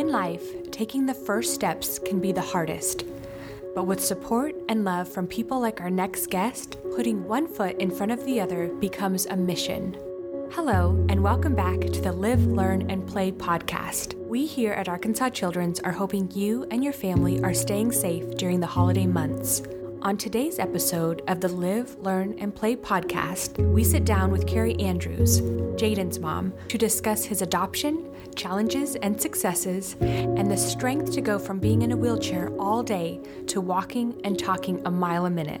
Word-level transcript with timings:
In 0.00 0.08
life, 0.08 0.70
taking 0.70 1.04
the 1.04 1.12
first 1.12 1.52
steps 1.52 1.98
can 1.98 2.20
be 2.20 2.32
the 2.32 2.40
hardest. 2.40 3.04
But 3.74 3.84
with 3.84 4.02
support 4.02 4.54
and 4.70 4.82
love 4.82 5.06
from 5.06 5.26
people 5.26 5.60
like 5.60 5.82
our 5.82 5.90
next 5.90 6.30
guest, 6.30 6.78
putting 6.96 7.28
one 7.28 7.46
foot 7.46 7.76
in 7.78 7.90
front 7.90 8.10
of 8.10 8.24
the 8.24 8.40
other 8.40 8.68
becomes 8.80 9.26
a 9.26 9.36
mission. 9.36 9.94
Hello, 10.52 11.04
and 11.10 11.22
welcome 11.22 11.54
back 11.54 11.80
to 11.80 12.00
the 12.00 12.14
Live, 12.14 12.46
Learn, 12.46 12.90
and 12.90 13.06
Play 13.06 13.30
podcast. 13.30 14.14
We 14.26 14.46
here 14.46 14.72
at 14.72 14.88
Arkansas 14.88 15.28
Children's 15.28 15.80
are 15.80 15.92
hoping 15.92 16.30
you 16.30 16.66
and 16.70 16.82
your 16.82 16.94
family 16.94 17.42
are 17.42 17.52
staying 17.52 17.92
safe 17.92 18.38
during 18.38 18.60
the 18.60 18.66
holiday 18.66 19.06
months. 19.06 19.60
On 20.02 20.16
today's 20.16 20.58
episode 20.58 21.22
of 21.28 21.42
the 21.42 21.48
Live, 21.48 21.94
Learn, 21.98 22.34
and 22.38 22.54
Play 22.54 22.74
podcast, 22.74 23.58
we 23.70 23.84
sit 23.84 24.06
down 24.06 24.30
with 24.30 24.46
Carrie 24.46 24.80
Andrews, 24.80 25.42
Jaden's 25.42 26.18
mom, 26.18 26.54
to 26.68 26.78
discuss 26.78 27.22
his 27.22 27.42
adoption, 27.42 28.10
challenges 28.34 28.96
and 28.96 29.20
successes, 29.20 29.96
and 30.00 30.50
the 30.50 30.56
strength 30.56 31.12
to 31.12 31.20
go 31.20 31.38
from 31.38 31.58
being 31.58 31.82
in 31.82 31.92
a 31.92 31.96
wheelchair 31.98 32.50
all 32.58 32.82
day 32.82 33.20
to 33.48 33.60
walking 33.60 34.18
and 34.24 34.38
talking 34.38 34.80
a 34.86 34.90
mile 34.90 35.26
a 35.26 35.30
minute. 35.30 35.60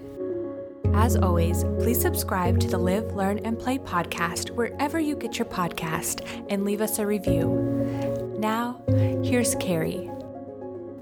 As 0.94 1.16
always, 1.16 1.64
please 1.78 2.00
subscribe 2.00 2.58
to 2.60 2.66
the 2.66 2.78
Live, 2.78 3.12
Learn, 3.12 3.40
and 3.40 3.58
Play 3.58 3.76
podcast 3.76 4.52
wherever 4.52 4.98
you 4.98 5.16
get 5.16 5.38
your 5.38 5.48
podcast 5.48 6.26
and 6.48 6.64
leave 6.64 6.80
us 6.80 6.98
a 6.98 7.06
review. 7.06 8.36
Now, 8.38 8.82
here's 9.22 9.54
Carrie. 9.56 10.10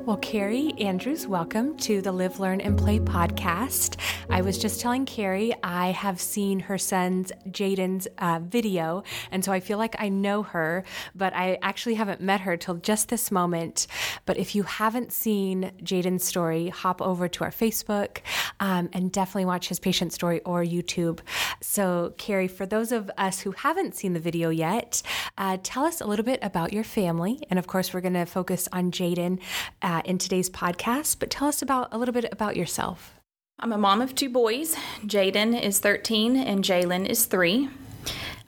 Well, 0.09 0.17
Carrie 0.17 0.73
Andrews, 0.79 1.27
welcome 1.27 1.77
to 1.81 2.01
the 2.01 2.13
Live, 2.13 2.41
Learn, 2.41 2.63
and 2.63 2.79
Play 2.79 2.99
podcast. 2.99 4.01
I 4.31 4.41
was 4.41 4.57
just 4.57 4.81
telling 4.81 5.05
Carrie 5.05 5.55
I 5.63 5.89
have 5.91 6.19
seen 6.19 6.61
her 6.61 6.79
son's 6.79 7.31
Jaden's 7.51 8.09
uh, 8.17 8.41
video, 8.43 9.03
and 9.31 9.45
so 9.45 9.53
I 9.53 9.61
feel 9.61 9.77
like 9.77 9.97
I 9.99 10.09
know 10.09 10.45
her, 10.45 10.85
but 11.15 11.35
I 11.35 11.59
actually 11.61 11.97
haven't 11.97 12.23
met 12.23 12.41
her 12.41 12.57
till 12.57 12.77
just 12.77 13.11
this 13.11 13.31
moment. 13.31 13.87
But 14.25 14.39
if 14.39 14.55
you 14.55 14.63
haven't 14.63 15.13
seen 15.13 15.73
Jaden's 15.83 16.25
story, 16.25 16.71
hop 16.71 17.03
over 17.03 17.29
to 17.29 17.45
our 17.45 17.51
Facebook 17.51 18.21
um, 18.61 18.89
and 18.95 19.13
definitely 19.13 19.45
watch 19.45 19.69
his 19.69 19.79
patient 19.79 20.15
story 20.15 20.41
or 20.41 20.65
YouTube. 20.65 21.21
So, 21.61 22.15
Carrie, 22.17 22.49
for 22.49 22.65
those 22.65 22.93
of 22.93 23.11
us 23.19 23.41
who 23.41 23.51
haven't 23.51 23.95
seen 23.95 24.15
the 24.15 24.21
video 24.21 24.49
yet, 24.49 25.03
uh, 25.37 25.59
tell 25.63 25.85
us 25.85 26.01
a 26.01 26.07
little 26.07 26.25
bit 26.25 26.39
about 26.41 26.73
your 26.73 26.85
family, 26.85 27.43
and 27.51 27.59
of 27.59 27.67
course, 27.67 27.93
we're 27.93 28.01
going 28.01 28.15
to 28.15 28.25
focus 28.25 28.69
on 28.73 28.91
Jaden. 28.91 29.39
Uh, 29.83 29.98
uh, 29.99 30.03
in 30.05 30.19
today's 30.19 30.49
podcast, 30.49 31.17
but 31.19 31.31
tell 31.31 31.49
us 31.49 31.61
about 31.63 31.89
a 31.93 31.99
little 31.99 32.13
bit 32.13 32.27
about 32.31 32.57
yourself. 32.57 33.15
I'm 33.59 33.73
a 33.73 33.79
mom 33.79 34.01
of 34.01 34.15
two 34.15 34.29
boys. 34.29 34.77
Jaden 35.05 35.61
is 35.61 35.81
13 35.81 36.37
and 36.37 36.65
Jalen 36.65 37.07
is 37.07 37.27
three. 37.27 37.69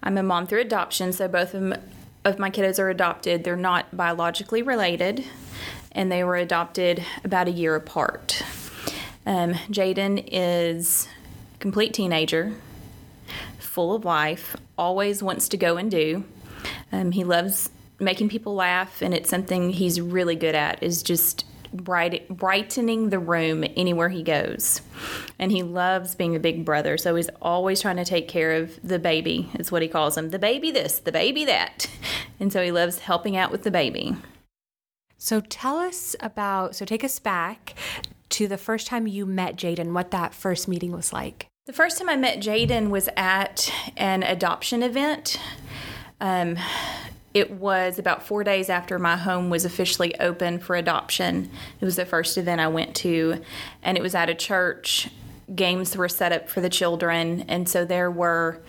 I'm 0.02 0.16
a 0.16 0.22
mom 0.22 0.46
through 0.46 0.60
adoption, 0.60 1.12
so 1.12 1.26
both 1.26 1.54
of, 1.54 2.38
my 2.38 2.50
kiddos 2.50 2.78
are 2.78 2.88
adopted. 2.88 3.42
They're 3.42 3.56
not 3.56 3.96
biologically 3.96 4.62
related, 4.62 5.24
and 5.92 6.10
they 6.10 6.22
were 6.22 6.36
adopted 6.36 7.04
about 7.24 7.48
a 7.48 7.50
year 7.50 7.74
apart. 7.74 8.42
Um, 9.26 9.54
Jaden 9.70 10.28
is 10.30 11.08
a 11.56 11.58
complete 11.58 11.92
teenager, 11.92 12.54
full 13.58 13.94
of 13.94 14.04
life, 14.04 14.56
always 14.78 15.22
wants 15.22 15.48
to 15.48 15.56
go 15.56 15.76
and 15.76 15.90
do. 15.90 16.24
Um, 16.92 17.10
he 17.12 17.24
loves 17.24 17.70
making 18.00 18.28
people 18.28 18.54
laugh, 18.54 19.02
and 19.02 19.14
it's 19.14 19.30
something 19.30 19.70
he's 19.70 20.00
really 20.00 20.36
good 20.36 20.54
at. 20.54 20.82
Is 20.82 21.02
just 21.02 21.44
bright, 21.72 22.28
brightening 22.28 23.10
the 23.10 23.18
room 23.18 23.64
anywhere 23.76 24.08
he 24.08 24.22
goes. 24.22 24.80
And 25.38 25.52
he 25.52 25.62
loves 25.62 26.14
being 26.14 26.34
a 26.34 26.40
big 26.40 26.64
brother, 26.64 26.98
so 26.98 27.14
he's 27.14 27.30
always 27.40 27.80
trying 27.80 27.96
to 27.96 28.04
take 28.04 28.28
care 28.28 28.52
of 28.52 28.78
the 28.82 28.98
baby. 28.98 29.50
Is 29.58 29.70
what 29.70 29.82
he 29.82 29.88
calls 29.88 30.16
him, 30.16 30.30
the 30.30 30.38
baby 30.38 30.70
this, 30.70 30.98
the 30.98 31.12
baby 31.12 31.44
that, 31.44 31.88
and 32.38 32.52
so 32.52 32.62
he 32.62 32.70
loves 32.70 33.00
helping 33.00 33.36
out 33.36 33.50
with 33.50 33.62
the 33.62 33.70
baby. 33.70 34.16
So 35.16 35.40
tell 35.40 35.76
us 35.76 36.16
about. 36.20 36.74
So 36.74 36.84
take 36.84 37.04
us 37.04 37.18
back 37.18 37.74
to 38.30 38.48
the 38.48 38.58
first 38.58 38.86
time 38.86 39.06
you 39.06 39.26
met 39.26 39.56
Jaden. 39.56 39.92
What 39.92 40.10
that 40.12 40.34
first 40.34 40.66
meeting 40.66 40.92
was 40.92 41.12
like. 41.12 41.46
The 41.66 41.72
first 41.72 41.98
time 41.98 42.08
I 42.08 42.16
met 42.16 42.40
Jaden 42.40 42.88
was 42.88 43.08
at 43.16 43.72
an 43.96 44.22
adoption 44.22 44.82
event. 44.82 45.38
Um, 46.20 46.56
it 47.32 47.50
was 47.50 47.98
about 47.98 48.26
four 48.26 48.42
days 48.42 48.68
after 48.68 48.98
my 48.98 49.16
home 49.16 49.50
was 49.50 49.64
officially 49.64 50.18
open 50.18 50.58
for 50.58 50.74
adoption. 50.74 51.50
It 51.80 51.84
was 51.84 51.96
the 51.96 52.04
first 52.06 52.36
event 52.36 52.60
I 52.60 52.68
went 52.68 52.96
to, 52.96 53.40
and 53.82 53.96
it 53.96 54.02
was 54.02 54.14
at 54.14 54.28
a 54.28 54.34
church. 54.34 55.08
Games 55.54 55.96
were 55.96 56.08
set 56.08 56.32
up 56.32 56.48
for 56.48 56.60
the 56.60 56.68
children, 56.68 57.44
and 57.48 57.68
so 57.68 57.84
there 57.84 58.10
were 58.10 58.60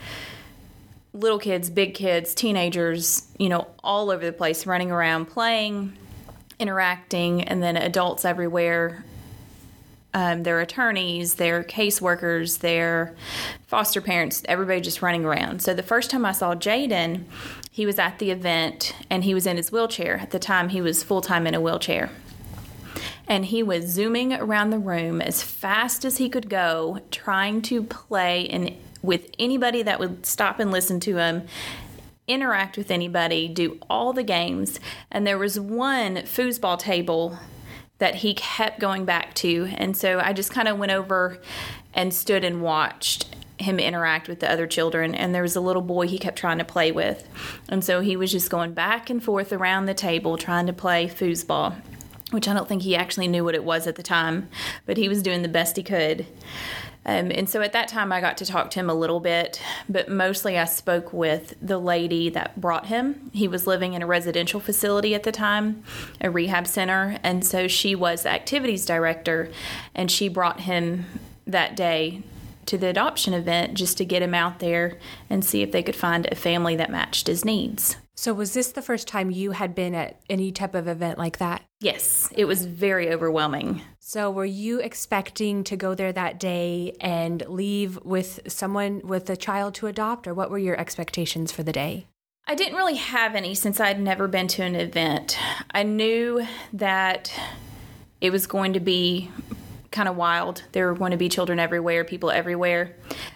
little 1.13 1.39
kids, 1.39 1.69
big 1.69 1.93
kids, 1.93 2.33
teenagers, 2.33 3.27
you 3.37 3.49
know, 3.49 3.67
all 3.83 4.11
over 4.11 4.25
the 4.25 4.31
place 4.31 4.65
running 4.65 4.91
around 4.91 5.25
playing, 5.25 5.93
interacting, 6.59 7.43
and 7.43 7.61
then 7.61 7.77
adults 7.77 8.25
everywhere. 8.25 9.03
Um, 10.13 10.43
their 10.43 10.59
attorneys, 10.59 11.35
their 11.35 11.63
caseworkers, 11.63 12.59
their 12.59 13.15
foster 13.67 14.01
parents, 14.01 14.43
everybody 14.47 14.81
just 14.81 15.01
running 15.01 15.23
around. 15.23 15.61
So 15.61 15.73
the 15.73 15.83
first 15.83 16.11
time 16.11 16.25
I 16.25 16.33
saw 16.33 16.53
Jaden, 16.53 17.23
he 17.71 17.85
was 17.85 17.97
at 17.97 18.19
the 18.19 18.31
event 18.31 18.93
and 19.09 19.23
he 19.23 19.33
was 19.33 19.47
in 19.47 19.55
his 19.55 19.71
wheelchair. 19.71 20.17
At 20.17 20.31
the 20.31 20.39
time, 20.39 20.69
he 20.69 20.81
was 20.81 21.03
full 21.03 21.21
time 21.21 21.47
in 21.47 21.55
a 21.55 21.61
wheelchair. 21.61 22.11
And 23.27 23.45
he 23.45 23.63
was 23.63 23.85
zooming 23.85 24.33
around 24.33 24.71
the 24.71 24.77
room 24.77 25.21
as 25.21 25.41
fast 25.41 26.03
as 26.03 26.17
he 26.17 26.29
could 26.29 26.49
go, 26.49 26.99
trying 27.11 27.61
to 27.63 27.81
play 27.81 28.45
and 28.49 28.75
with 29.01 29.31
anybody 29.39 29.81
that 29.83 29.99
would 29.99 30.25
stop 30.25 30.59
and 30.59 30.69
listen 30.69 30.99
to 30.99 31.15
him, 31.15 31.47
interact 32.27 32.77
with 32.77 32.91
anybody, 32.91 33.47
do 33.47 33.79
all 33.89 34.11
the 34.11 34.23
games. 34.23 34.79
And 35.09 35.25
there 35.25 35.37
was 35.37 35.57
one 35.57 36.17
foosball 36.17 36.77
table 36.77 37.39
that 37.99 38.15
he 38.15 38.33
kept 38.33 38.79
going 38.79 39.05
back 39.05 39.33
to. 39.35 39.71
And 39.77 39.95
so 39.95 40.19
I 40.19 40.33
just 40.33 40.51
kind 40.51 40.67
of 40.67 40.77
went 40.77 40.91
over 40.91 41.39
and 41.93 42.13
stood 42.13 42.43
and 42.43 42.61
watched 42.61 43.33
him 43.61 43.79
interact 43.79 44.27
with 44.27 44.39
the 44.39 44.51
other 44.51 44.67
children 44.67 45.13
and 45.15 45.33
there 45.33 45.41
was 45.41 45.55
a 45.55 45.61
little 45.61 45.81
boy 45.81 46.07
he 46.07 46.17
kept 46.17 46.37
trying 46.37 46.57
to 46.57 46.65
play 46.65 46.91
with 46.91 47.27
and 47.69 47.83
so 47.83 48.01
he 48.01 48.15
was 48.15 48.31
just 48.31 48.49
going 48.49 48.73
back 48.73 49.09
and 49.09 49.23
forth 49.23 49.53
around 49.53 49.85
the 49.85 49.93
table 49.93 50.37
trying 50.37 50.67
to 50.67 50.73
play 50.73 51.07
foosball 51.07 51.75
which 52.31 52.47
i 52.47 52.53
don't 52.53 52.67
think 52.67 52.81
he 52.81 52.95
actually 52.95 53.27
knew 53.27 53.43
what 53.43 53.55
it 53.55 53.63
was 53.63 53.87
at 53.87 53.95
the 53.95 54.03
time 54.03 54.49
but 54.85 54.97
he 54.97 55.07
was 55.07 55.21
doing 55.21 55.41
the 55.41 55.47
best 55.47 55.75
he 55.77 55.83
could 55.83 56.25
um, 57.03 57.31
and 57.33 57.49
so 57.49 57.61
at 57.61 57.73
that 57.73 57.87
time, 57.87 58.11
I 58.11 58.21
got 58.21 58.37
to 58.37 58.45
talk 58.45 58.69
to 58.71 58.79
him 58.79 58.89
a 58.89 58.93
little 58.93 59.19
bit, 59.19 59.59
but 59.89 60.07
mostly 60.07 60.57
I 60.57 60.65
spoke 60.65 61.11
with 61.11 61.55
the 61.59 61.79
lady 61.79 62.29
that 62.29 62.61
brought 62.61 62.87
him. 62.87 63.31
He 63.33 63.47
was 63.47 63.65
living 63.65 63.93
in 63.93 64.03
a 64.03 64.05
residential 64.05 64.59
facility 64.59 65.15
at 65.15 65.23
the 65.23 65.31
time, 65.31 65.83
a 66.19 66.29
rehab 66.29 66.67
center. 66.67 67.17
And 67.23 67.43
so 67.43 67.67
she 67.67 67.95
was 67.95 68.25
activities 68.27 68.85
director, 68.85 69.49
and 69.95 70.11
she 70.11 70.29
brought 70.29 70.61
him 70.61 71.05
that 71.47 71.75
day 71.75 72.21
to 72.71 72.77
the 72.77 72.87
adoption 72.87 73.33
event 73.33 73.73
just 73.73 73.97
to 73.97 74.05
get 74.05 74.21
him 74.21 74.33
out 74.33 74.59
there 74.59 74.97
and 75.29 75.43
see 75.43 75.61
if 75.61 75.73
they 75.73 75.83
could 75.83 75.95
find 75.95 76.25
a 76.31 76.35
family 76.35 76.73
that 76.77 76.89
matched 76.89 77.27
his 77.27 77.43
needs. 77.43 77.97
So, 78.15 78.33
was 78.33 78.53
this 78.53 78.71
the 78.71 78.81
first 78.81 79.09
time 79.09 79.29
you 79.29 79.51
had 79.51 79.75
been 79.75 79.93
at 79.93 80.21
any 80.29 80.53
type 80.53 80.73
of 80.73 80.87
event 80.87 81.17
like 81.17 81.39
that? 81.39 81.63
Yes, 81.81 82.31
it 82.33 82.45
was 82.45 82.65
very 82.65 83.11
overwhelming. 83.11 83.81
So, 83.99 84.31
were 84.31 84.45
you 84.45 84.79
expecting 84.79 85.65
to 85.65 85.75
go 85.75 85.95
there 85.95 86.13
that 86.13 86.39
day 86.39 86.95
and 87.01 87.43
leave 87.49 87.99
with 88.05 88.39
someone 88.47 89.01
with 89.03 89.29
a 89.29 89.35
child 89.35 89.73
to 89.75 89.87
adopt, 89.87 90.27
or 90.27 90.33
what 90.33 90.49
were 90.49 90.57
your 90.57 90.79
expectations 90.79 91.51
for 91.51 91.63
the 91.63 91.73
day? 91.73 92.07
I 92.47 92.55
didn't 92.55 92.77
really 92.77 92.95
have 92.95 93.35
any 93.35 93.53
since 93.53 93.81
I'd 93.81 93.99
never 93.99 94.29
been 94.29 94.47
to 94.49 94.63
an 94.63 94.75
event. 94.75 95.37
I 95.71 95.83
knew 95.83 96.47
that 96.71 97.37
it 98.21 98.29
was 98.29 98.47
going 98.47 98.71
to 98.73 98.79
be 98.79 99.29
kind 99.91 100.07
of 100.07 100.15
wild. 100.15 100.63
There 100.71 100.87
were 100.87 100.95
going 100.95 101.11
to 101.11 101.17
be 101.17 101.29
children 101.29 101.59
everywhere, 101.59 102.03
people 102.05 102.31
everywhere. 102.31 102.95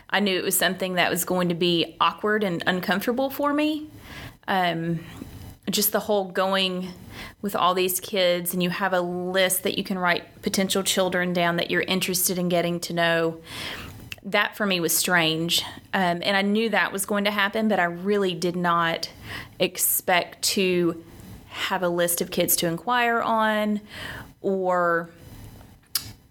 I 0.09 0.21
knew 0.21 0.37
it 0.37 0.43
was 0.43 0.57
something 0.57 0.95
that 0.95 1.11
was 1.11 1.25
going 1.25 1.49
to 1.49 1.55
be 1.55 1.97
awkward 1.99 2.43
and 2.43 2.63
uncomfortable 2.65 3.29
for 3.29 3.53
me. 3.53 3.89
Um, 4.47 4.99
just 5.69 5.91
the 5.91 5.99
whole 5.99 6.25
going 6.25 6.89
with 7.41 7.55
all 7.55 7.73
these 7.73 7.99
kids, 7.99 8.53
and 8.53 8.63
you 8.63 8.69
have 8.69 8.93
a 8.93 9.01
list 9.01 9.63
that 9.63 9.77
you 9.77 9.83
can 9.83 9.97
write 9.97 10.41
potential 10.41 10.83
children 10.83 11.33
down 11.33 11.57
that 11.57 11.69
you're 11.69 11.81
interested 11.81 12.37
in 12.37 12.49
getting 12.49 12.79
to 12.81 12.93
know. 12.93 13.41
That 14.23 14.55
for 14.55 14.65
me 14.65 14.79
was 14.79 14.95
strange. 14.95 15.63
Um, 15.93 16.21
and 16.23 16.37
I 16.37 16.41
knew 16.41 16.69
that 16.69 16.91
was 16.91 17.05
going 17.05 17.25
to 17.25 17.31
happen, 17.31 17.67
but 17.67 17.79
I 17.79 17.85
really 17.85 18.33
did 18.33 18.55
not 18.55 19.09
expect 19.59 20.41
to 20.43 21.03
have 21.49 21.83
a 21.83 21.89
list 21.89 22.21
of 22.21 22.31
kids 22.31 22.55
to 22.57 22.67
inquire 22.67 23.21
on 23.21 23.81
or 24.41 25.09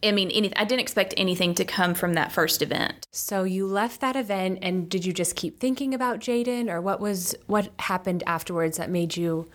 I 0.04 0.12
mean, 0.12 0.30
any, 0.30 0.54
I 0.56 0.64
didn't 0.64 0.80
expect 0.80 1.14
anything 1.16 1.54
to 1.54 1.64
come 1.64 1.94
from 1.94 2.14
that 2.14 2.30
first 2.30 2.60
event. 2.62 3.06
So 3.10 3.44
you 3.44 3.66
left 3.66 4.00
that 4.00 4.16
event, 4.16 4.58
and 4.62 4.88
did 4.88 5.04
you 5.04 5.12
just 5.12 5.34
keep 5.34 5.58
thinking 5.58 5.94
about 5.94 6.20
Jaden, 6.20 6.68
or 6.68 6.80
what 6.80 7.00
was 7.00 7.34
what 7.46 7.70
happened 7.78 8.22
afterwards 8.26 8.76
that 8.76 8.90
made 8.90 9.16
you 9.16 9.48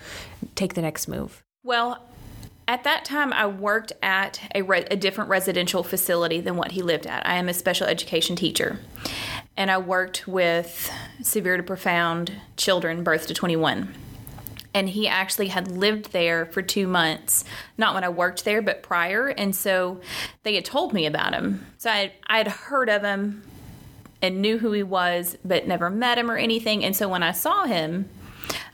take 0.56 0.74
the 0.74 0.82
next 0.82 1.08
move? 1.08 1.44
Well, 1.64 2.04
at 2.68 2.84
that 2.84 3.04
time, 3.04 3.34
I 3.34 3.48
worked 3.48 3.94
at 4.04 4.40
a, 4.54 4.62
re- 4.62 4.86
a 4.92 4.96
different 4.96 5.30
residential 5.30 5.84
facility 5.84 6.40
than 6.40 6.56
what 6.56 6.72
he 6.72 6.82
lived 6.82 7.08
at. 7.08 7.26
I 7.26 7.36
am 7.36 7.50
a 7.50 7.54
special 7.54 7.88
education 7.88 8.36
teacher, 8.36 8.80
and 9.58 9.72
I 9.72 9.78
worked 9.78 10.28
with 10.28 10.92
severe 11.22 11.58
to 11.58 11.64
profound 11.64 12.32
children, 12.58 13.04
birth 13.04 13.28
to 13.28 13.34
21. 13.34 13.94
And 14.74 14.90
he 14.90 15.08
actually 15.08 15.48
had 15.48 15.68
lived 15.70 16.12
there 16.12 16.46
for 16.48 16.62
two 16.62 16.88
months 16.88 17.44
not 17.78 17.94
when 17.94 18.04
i 18.04 18.10
worked 18.10 18.46
there 18.46 18.62
but 18.62 18.84
prior. 18.84 19.28
And 19.28 19.56
so 19.56 20.00
they 20.44 20.56
had 20.56 20.66
told 20.66 20.94
me 20.94 21.06
about 21.06 21.34
him. 21.34 21.66
So 21.78 21.90
i 21.90 22.14
i'd 22.28 22.48
heard 22.48 22.90
of 22.90 23.04
him 23.04 23.44
and 24.22 24.42
knew 24.42 24.58
who 24.58 24.72
he 24.74 24.84
was 24.84 25.38
but 25.46 25.68
never 25.68 25.90
met 25.90 26.18
him 26.18 26.30
or 26.30 26.38
anything. 26.38 26.84
And 26.84 26.96
so 26.96 27.08
when 27.08 27.24
i 27.24 27.32
saw 27.32 27.66
him 27.66 28.10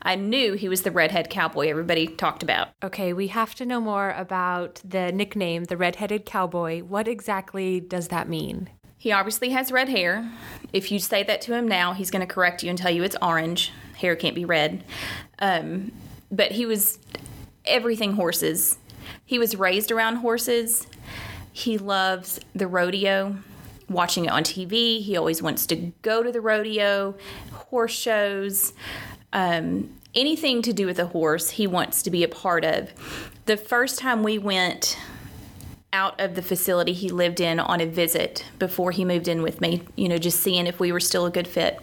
i 0.02 0.14
knew 0.14 0.54
he 0.54 0.68
was 0.68 0.82
the 0.82 0.90
redhead 0.90 1.30
cowboy 1.30 1.68
everybody 1.68 2.06
talked 2.06 2.42
about. 2.42 2.68
Okay, 2.82 3.12
we 3.12 3.28
have 3.28 3.54
to 3.56 3.66
know 3.66 3.80
more 3.80 4.12
about 4.12 4.80
the 4.84 5.12
nickname, 5.12 5.64
the 5.64 5.76
redheaded 5.76 6.24
cowboy. 6.24 6.82
What 6.82 7.08
exactly 7.08 7.80
does 7.80 8.08
that 8.08 8.28
mean? 8.28 8.70
he 8.98 9.12
obviously 9.12 9.50
has 9.50 9.70
red 9.70 9.88
hair. 9.88 10.28
If 10.72 10.90
you 10.90 10.98
say 10.98 11.22
that 11.22 11.40
to 11.42 11.54
him 11.54 11.68
now 11.68 11.92
he's 11.92 12.10
going 12.10 12.26
to 12.26 12.34
correct 12.34 12.62
you 12.62 12.70
and 12.70 12.78
tell 12.78 12.90
you 12.90 13.04
it's 13.04 13.16
orange 13.22 13.72
hair 13.96 14.16
can't 14.16 14.34
be 14.34 14.44
red. 14.44 14.84
Um, 15.38 15.92
but 16.30 16.52
he 16.52 16.66
was 16.66 16.98
everything 17.64 18.14
horses. 18.14 18.78
He 19.24 19.38
was 19.38 19.56
raised 19.56 19.90
around 19.90 20.16
horses. 20.16 20.86
He 21.52 21.78
loves 21.78 22.40
the 22.54 22.66
rodeo 22.66 23.36
watching 23.88 24.24
it 24.24 24.32
on 24.32 24.42
tv 24.42 25.00
he 25.00 25.16
always 25.16 25.40
wants 25.40 25.64
to 25.64 25.76
go 26.02 26.20
to 26.20 26.32
the 26.32 26.40
rodeo 26.40 27.14
horse 27.52 27.92
shows 27.92 28.72
um, 29.32 29.88
anything 30.16 30.62
to 30.62 30.72
do 30.72 30.86
with 30.86 30.98
a 30.98 31.06
horse 31.06 31.50
he 31.50 31.66
wants 31.66 32.02
to 32.02 32.10
be 32.10 32.24
a 32.24 32.28
part 32.28 32.64
of. 32.64 32.90
The 33.44 33.56
first 33.56 33.98
time 33.98 34.22
we 34.22 34.38
went 34.38 34.98
out 35.92 36.18
of 36.20 36.34
the 36.34 36.42
facility 36.42 36.92
he 36.92 37.10
lived 37.10 37.40
in 37.40 37.60
on 37.60 37.80
a 37.80 37.86
visit 37.86 38.44
before 38.58 38.90
he 38.90 39.04
moved 39.04 39.28
in 39.28 39.42
with 39.42 39.60
me, 39.60 39.82
you 39.94 40.08
know, 40.08 40.18
just 40.18 40.40
seeing 40.40 40.66
if 40.66 40.80
we 40.80 40.90
were 40.90 41.00
still 41.00 41.26
a 41.26 41.30
good 41.30 41.46
fit. 41.46 41.78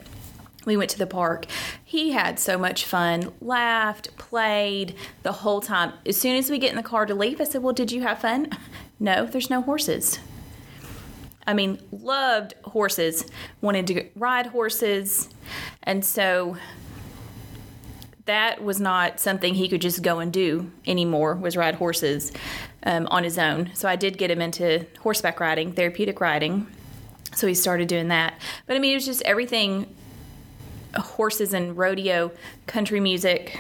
We 0.65 0.77
went 0.77 0.89
to 0.92 0.98
the 0.98 1.07
park. 1.07 1.45
He 1.83 2.12
had 2.12 2.39
so 2.39 2.57
much 2.57 2.86
fun, 2.86 3.33
laughed, 3.42 4.15
played 4.18 4.95
the 5.24 5.31
whole 5.31 5.62
time. 5.62 5.94
As 6.06 6.18
soon 6.18 6.36
as 6.38 6.50
we 6.50 6.57
get 6.57 6.71
in 6.71 6.77
the 6.77 6.83
car 6.83 7.06
to 7.06 7.15
leave, 7.15 7.42
I 7.42 7.44
said, 7.44 7.63
Well, 7.63 7.74
did 7.74 7.92
you 7.92 8.01
have 8.01 8.19
fun? 8.19 8.50
No, 9.00 9.25
there's 9.25 9.50
no 9.50 9.62
horses. 9.62 10.19
I 11.45 11.54
mean, 11.54 11.81
loved 11.92 12.54
horses, 12.63 13.25
wanted 13.60 13.88
to 13.88 14.06
ride 14.15 14.45
horses. 14.48 15.27
And 15.81 16.06
so 16.06 16.56
that 18.25 18.63
was 18.63 18.80
not 18.80 19.19
something 19.19 19.56
he 19.56 19.68
could 19.68 19.81
just 19.81 20.01
go 20.01 20.19
and 20.19 20.31
do 20.31 20.71
anymore 20.86 21.36
was 21.36 21.57
ride 21.57 21.75
horses 21.75 22.31
um, 22.83 23.07
on 23.12 23.24
his 23.24 23.38
own 23.38 23.69
so 23.74 23.89
i 23.89 23.95
did 23.95 24.18
get 24.18 24.31
him 24.31 24.42
into 24.42 24.86
horseback 25.01 25.39
riding 25.39 25.74
therapeutic 25.74 26.21
riding 26.21 26.65
so 27.36 27.48
he 27.48 27.54
started 27.54 27.88
doing 27.88 28.07
that 28.07 28.39
but 28.65 28.75
i 28.75 28.80
mean 28.80 28.92
it 28.92 28.95
was 28.95 29.06
just 29.06 29.21
everything 29.24 29.94
horses 30.95 31.54
and 31.54 31.78
rodeo 31.78 32.31
country 32.68 33.00
music. 33.00 33.60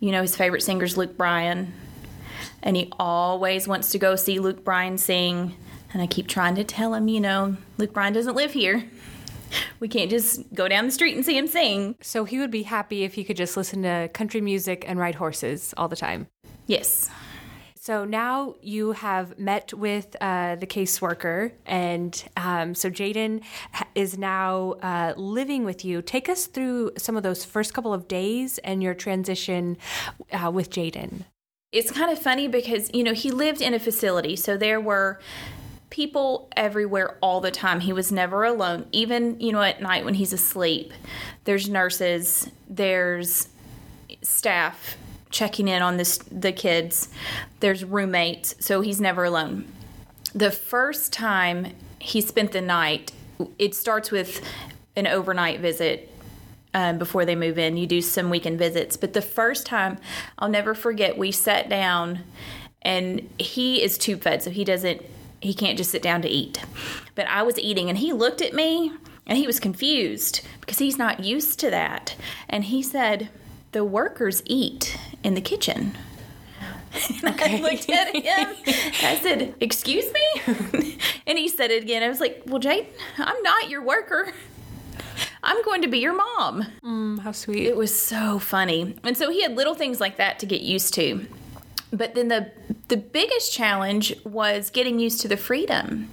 You 0.00 0.12
know 0.12 0.22
his 0.22 0.36
favorite 0.36 0.62
singer's 0.62 0.96
luke 0.96 1.16
bryan. 1.16 1.72
And 2.62 2.76
he 2.76 2.92
always 2.98 3.68
wants 3.68 3.90
to 3.90 3.98
go 3.98 4.16
see 4.16 4.38
luke 4.38 4.64
bryan 4.64 4.98
sing. 4.98 5.56
And 5.92 6.02
i 6.02 6.06
keep 6.06 6.28
trying 6.28 6.54
to 6.56 6.64
tell 6.64 6.94
him 6.94 7.08
you 7.08 7.20
know 7.20 7.56
luke 7.78 7.92
bryan 7.92 8.12
doesn't 8.12 8.34
live 8.36 8.52
here. 8.52 8.84
We 9.78 9.86
can't 9.86 10.10
just 10.10 10.52
go 10.54 10.66
down 10.66 10.86
the 10.86 10.90
street 10.90 11.14
and 11.14 11.24
see 11.24 11.38
him 11.38 11.46
sing. 11.46 11.94
So 12.02 12.24
he 12.24 12.40
would 12.40 12.50
be 12.50 12.64
happy 12.64 13.04
if 13.04 13.14
he 13.14 13.22
could 13.22 13.36
just 13.36 13.56
listen 13.56 13.82
to 13.82 14.10
country 14.12 14.40
music 14.40 14.84
and 14.88 14.98
ride 14.98 15.14
horses 15.14 15.72
all 15.76 15.86
the 15.86 15.94
time. 15.94 16.26
yes 16.66 17.08
So 17.86 18.04
now 18.04 18.56
you 18.62 18.90
have 18.90 19.38
met 19.38 19.72
with 19.72 20.16
uh, 20.20 20.56
the 20.56 20.66
caseworker, 20.66 21.52
and 21.66 22.24
um, 22.36 22.74
so 22.74 22.90
Jaden 22.90 23.42
is 23.94 24.18
now 24.18 24.72
uh, 24.82 25.14
living 25.16 25.64
with 25.64 25.84
you. 25.84 26.02
Take 26.02 26.28
us 26.28 26.46
through 26.46 26.90
some 26.98 27.16
of 27.16 27.22
those 27.22 27.44
first 27.44 27.74
couple 27.74 27.94
of 27.94 28.08
days 28.08 28.58
and 28.64 28.82
your 28.82 28.92
transition 28.92 29.78
uh, 30.32 30.50
with 30.50 30.68
Jaden. 30.68 31.26
it's 31.70 31.92
kind 31.92 32.10
of 32.10 32.18
funny 32.18 32.48
because 32.48 32.90
you 32.92 33.04
know 33.04 33.14
he 33.14 33.30
lived 33.30 33.62
in 33.62 33.72
a 33.72 33.78
facility 33.78 34.34
so 34.34 34.56
there 34.56 34.80
were 34.80 35.20
people 35.90 36.48
everywhere 36.56 37.16
all 37.20 37.40
the 37.40 37.52
time 37.52 37.78
he 37.78 37.92
was 37.92 38.10
never 38.10 38.42
alone 38.42 38.86
even 38.90 39.38
you 39.38 39.52
know 39.52 39.62
at 39.62 39.80
night 39.80 40.04
when 40.04 40.14
he's 40.14 40.32
asleep 40.32 40.92
there's 41.44 41.68
nurses 41.68 42.50
there's 42.68 43.48
staff 44.22 44.96
checking 45.30 45.68
in 45.68 45.82
on 45.82 45.96
this 45.96 46.18
the 46.30 46.52
kids 46.52 47.08
there's 47.60 47.84
roommates 47.84 48.54
so 48.58 48.80
he's 48.80 49.00
never 49.00 49.24
alone 49.24 49.66
the 50.34 50.50
first 50.50 51.12
time 51.12 51.72
he 51.98 52.20
spent 52.20 52.52
the 52.52 52.60
night 52.60 53.12
it 53.58 53.74
starts 53.74 54.10
with 54.10 54.40
an 54.94 55.06
overnight 55.06 55.60
visit 55.60 56.10
um, 56.76 56.98
before 56.98 57.24
they 57.24 57.34
move 57.34 57.58
in. 57.58 57.76
You 57.76 57.86
do 57.86 58.02
some 58.02 58.28
weekend 58.28 58.58
visits. 58.58 58.96
But 58.96 59.14
the 59.14 59.22
first 59.22 59.66
time, 59.66 59.98
I'll 60.38 60.48
never 60.48 60.74
forget, 60.74 61.16
we 61.16 61.32
sat 61.32 61.68
down 61.68 62.20
and 62.82 63.28
he 63.38 63.82
is 63.82 63.98
tube 63.98 64.20
fed, 64.20 64.42
so 64.42 64.50
he 64.50 64.62
doesn't, 64.62 65.02
he 65.40 65.54
can't 65.54 65.78
just 65.78 65.90
sit 65.90 66.02
down 66.02 66.22
to 66.22 66.28
eat. 66.28 66.62
But 67.14 67.28
I 67.28 67.42
was 67.42 67.58
eating 67.58 67.88
and 67.88 67.98
he 67.98 68.12
looked 68.12 68.42
at 68.42 68.52
me 68.52 68.92
and 69.26 69.38
he 69.38 69.46
was 69.46 69.58
confused 69.58 70.46
because 70.60 70.78
he's 70.78 70.98
not 70.98 71.24
used 71.24 71.58
to 71.60 71.70
that. 71.70 72.14
And 72.48 72.64
he 72.64 72.82
said, 72.82 73.30
The 73.72 73.84
workers 73.84 74.42
eat 74.44 74.98
in 75.26 75.34
the 75.34 75.40
kitchen. 75.40 75.96
And 77.22 77.40
I 77.42 77.58
looked 77.58 77.90
at 77.90 78.14
him. 78.14 78.56
I 79.02 79.18
said, 79.20 79.54
"Excuse 79.60 80.06
me," 80.12 80.96
and 81.26 81.36
he 81.36 81.46
said 81.46 81.70
it 81.70 81.82
again. 81.82 82.02
I 82.02 82.08
was 82.08 82.20
like, 82.20 82.44
"Well, 82.46 82.58
Jade, 82.58 82.86
I'm 83.18 83.42
not 83.42 83.68
your 83.68 83.82
worker. 83.82 84.32
I'm 85.42 85.62
going 85.62 85.82
to 85.82 85.88
be 85.88 85.98
your 85.98 86.14
mom." 86.14 86.64
Mm, 86.82 87.18
how 87.18 87.32
sweet. 87.32 87.66
It 87.66 87.76
was 87.76 87.98
so 87.98 88.38
funny, 88.38 88.96
and 89.04 89.14
so 89.14 89.30
he 89.30 89.42
had 89.42 89.54
little 89.56 89.74
things 89.74 90.00
like 90.00 90.16
that 90.16 90.38
to 90.38 90.46
get 90.46 90.62
used 90.62 90.94
to. 90.94 91.26
But 91.92 92.14
then 92.14 92.28
the 92.28 92.50
the 92.88 92.96
biggest 92.96 93.52
challenge 93.52 94.14
was 94.24 94.70
getting 94.70 94.98
used 94.98 95.20
to 95.20 95.28
the 95.28 95.36
freedom. 95.36 96.08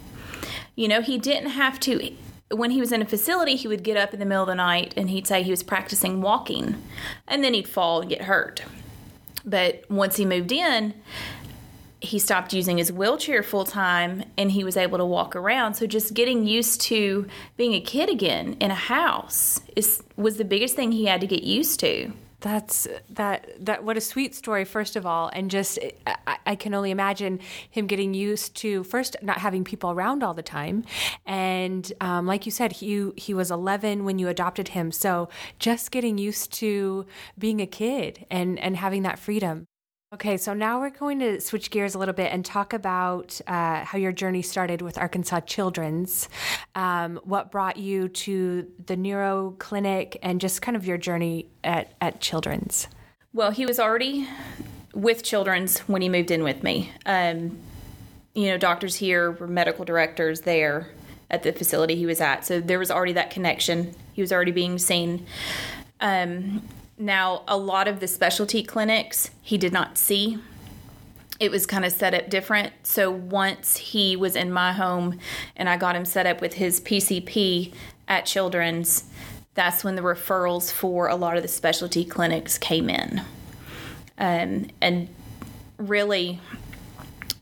You 0.76 0.90
know, 0.90 1.02
he 1.02 1.18
didn't 1.18 1.52
have 1.52 1.80
to. 1.82 2.14
When 2.52 2.72
he 2.72 2.82
was 2.82 2.92
in 2.92 3.02
a 3.02 3.06
facility, 3.06 3.56
he 3.56 3.70
would 3.70 3.84
get 3.84 3.96
up 3.96 4.14
in 4.14 4.20
the 4.20 4.26
middle 4.26 4.44
of 4.44 4.48
the 4.50 4.56
night 4.56 4.94
and 4.98 5.10
he'd 5.10 5.28
say 5.28 5.44
he 5.44 5.52
was 5.52 5.64
practicing 5.64 6.22
walking, 6.22 6.76
and 7.26 7.42
then 7.42 7.54
he'd 7.54 7.70
fall 7.70 8.02
and 8.02 8.10
get 8.10 8.24
hurt. 8.24 8.64
But 9.46 9.84
once 9.90 10.16
he 10.16 10.26
moved 10.26 10.52
in, 10.52 10.94
he 12.00 12.20
stopped 12.20 12.54
using 12.54 12.78
his 12.78 12.92
wheelchair 12.92 13.42
full 13.44 13.64
time 13.64 14.26
and 14.38 14.52
he 14.52 14.64
was 14.64 14.76
able 14.76 14.98
to 14.98 15.06
walk 15.06 15.36
around. 15.36 15.76
So 15.76 15.88
just 15.88 16.14
getting 16.14 16.46
used 16.46 16.82
to 16.82 17.28
being 17.56 17.74
a 17.74 17.82
kid 17.82 18.10
again 18.10 18.58
in 18.60 18.72
a 18.72 18.76
house 18.76 19.62
is 19.76 20.04
was 20.18 20.38
the 20.38 20.46
biggest 20.46 20.76
thing 20.76 20.92
he 20.92 21.06
had 21.06 21.22
to 21.22 21.28
get 21.28 21.44
used 21.44 21.80
to. 21.80 22.12
That's 22.44 22.90
that 23.10 23.48
that 23.66 23.86
what 23.86 23.96
a 23.96 24.02
sweet 24.02 24.36
story 24.36 24.66
first 24.66 24.98
of 24.98 25.06
all 25.06 25.30
and 25.32 25.50
just 25.50 25.80
I, 26.06 26.38
I 26.46 26.56
can 26.56 26.74
only 26.74 26.92
imagine 26.92 27.40
him 27.70 27.88
getting 27.88 28.14
used 28.14 28.54
to 28.58 28.84
first 28.84 29.16
not 29.22 29.38
having 29.38 29.64
people 29.64 29.92
around 29.92 30.24
all 30.24 30.34
the 30.34 30.44
time 30.44 30.84
and 31.26 31.90
um, 32.02 32.28
like 32.28 32.46
you 32.46 32.52
said 32.52 32.74
he 32.74 33.12
he 33.16 33.34
was 33.34 33.50
11 33.50 34.04
when 34.04 34.20
you 34.20 34.28
adopted 34.28 34.68
him 34.68 34.92
so 34.92 35.30
just 35.58 35.90
getting 35.90 36.18
used 36.18 36.52
to 36.56 37.06
being 37.40 37.62
a 37.62 37.66
kid 37.66 38.26
and 38.30 38.60
and 38.60 38.76
having 38.76 39.04
that 39.04 39.20
freedom 39.20 39.66
Okay, 40.14 40.38
so 40.38 40.54
now 40.54 40.80
we're 40.80 40.92
going 40.92 41.18
to 41.22 41.42
switch 41.42 41.72
gears 41.72 41.96
a 41.96 41.98
little 41.98 42.14
bit 42.14 42.32
and 42.32 42.46
talk 42.46 42.74
about 42.74 43.42
uh, 43.48 43.84
how 43.84 43.98
your 43.98 44.12
journey 44.12 44.44
started 44.44 44.80
with 44.84 44.96
Arkansas 44.96 45.40
Children's, 45.40 46.30
um, 46.76 47.20
what 47.24 47.50
brought 47.50 47.78
you 47.78 48.10
to 48.10 48.72
the 48.86 48.96
neuro 48.96 49.56
clinic, 49.58 50.20
and 50.22 50.40
just 50.40 50.62
kind 50.62 50.78
of 50.78 50.86
your 50.86 51.00
journey 51.00 51.48
at, 51.64 51.94
at 52.00 52.22
Children's. 52.22 52.88
Well, 53.34 53.50
he 53.50 53.66
was 53.66 53.80
already 53.80 54.28
with 54.94 55.24
Children's 55.24 55.80
when 55.80 56.04
he 56.04 56.10
moved 56.10 56.30
in 56.30 56.44
with 56.44 56.62
me. 56.62 56.92
Um, 57.08 57.58
you 58.36 58.50
know, 58.50 58.60
doctors 58.60 58.98
here 58.98 59.32
were 59.32 59.48
medical 59.48 59.84
directors 59.84 60.42
there 60.42 60.92
at 61.32 61.42
the 61.42 61.52
facility 61.52 61.96
he 61.96 62.06
was 62.06 62.22
at, 62.22 62.46
so 62.46 62.62
there 62.62 62.78
was 62.78 62.92
already 62.92 63.14
that 63.14 63.32
connection. 63.32 63.96
He 64.14 64.22
was 64.22 64.32
already 64.32 64.52
being 64.52 64.78
seen. 64.78 65.26
Um, 66.00 66.62
now, 66.98 67.44
a 67.48 67.58
lot 67.58 67.88
of 67.88 68.00
the 68.00 68.08
specialty 68.08 68.64
clinics 68.64 69.32
he 69.42 69.58
did 69.58 69.74
not 69.74 69.98
see. 69.98 70.38
It 71.40 71.50
was 71.50 71.66
kind 71.66 71.84
of 71.84 71.92
set 71.92 72.14
up 72.14 72.30
different. 72.30 72.74
So 72.84 73.10
once 73.10 73.78
he 73.78 74.16
was 74.16 74.36
in 74.36 74.52
my 74.52 74.74
home 74.74 75.20
and 75.56 75.68
I 75.68 75.78
got 75.78 75.96
him 75.96 76.06
set 76.06 76.26
up 76.26 76.40
with 76.40 76.54
his 76.54 76.80
PCP 76.80 77.74
at 78.08 78.26
Children's, 78.26 79.06
that's 79.56 79.84
when 79.84 79.96
the 79.96 80.02
referrals 80.02 80.72
for 80.72 81.08
a 81.08 81.16
lot 81.16 81.36
of 81.36 81.44
the 81.44 81.50
specialty 81.50 82.06
clinics 82.06 82.58
came 82.58 82.90
in. 82.90 83.22
Um, 84.18 84.68
and 84.80 85.10
really, 85.78 86.40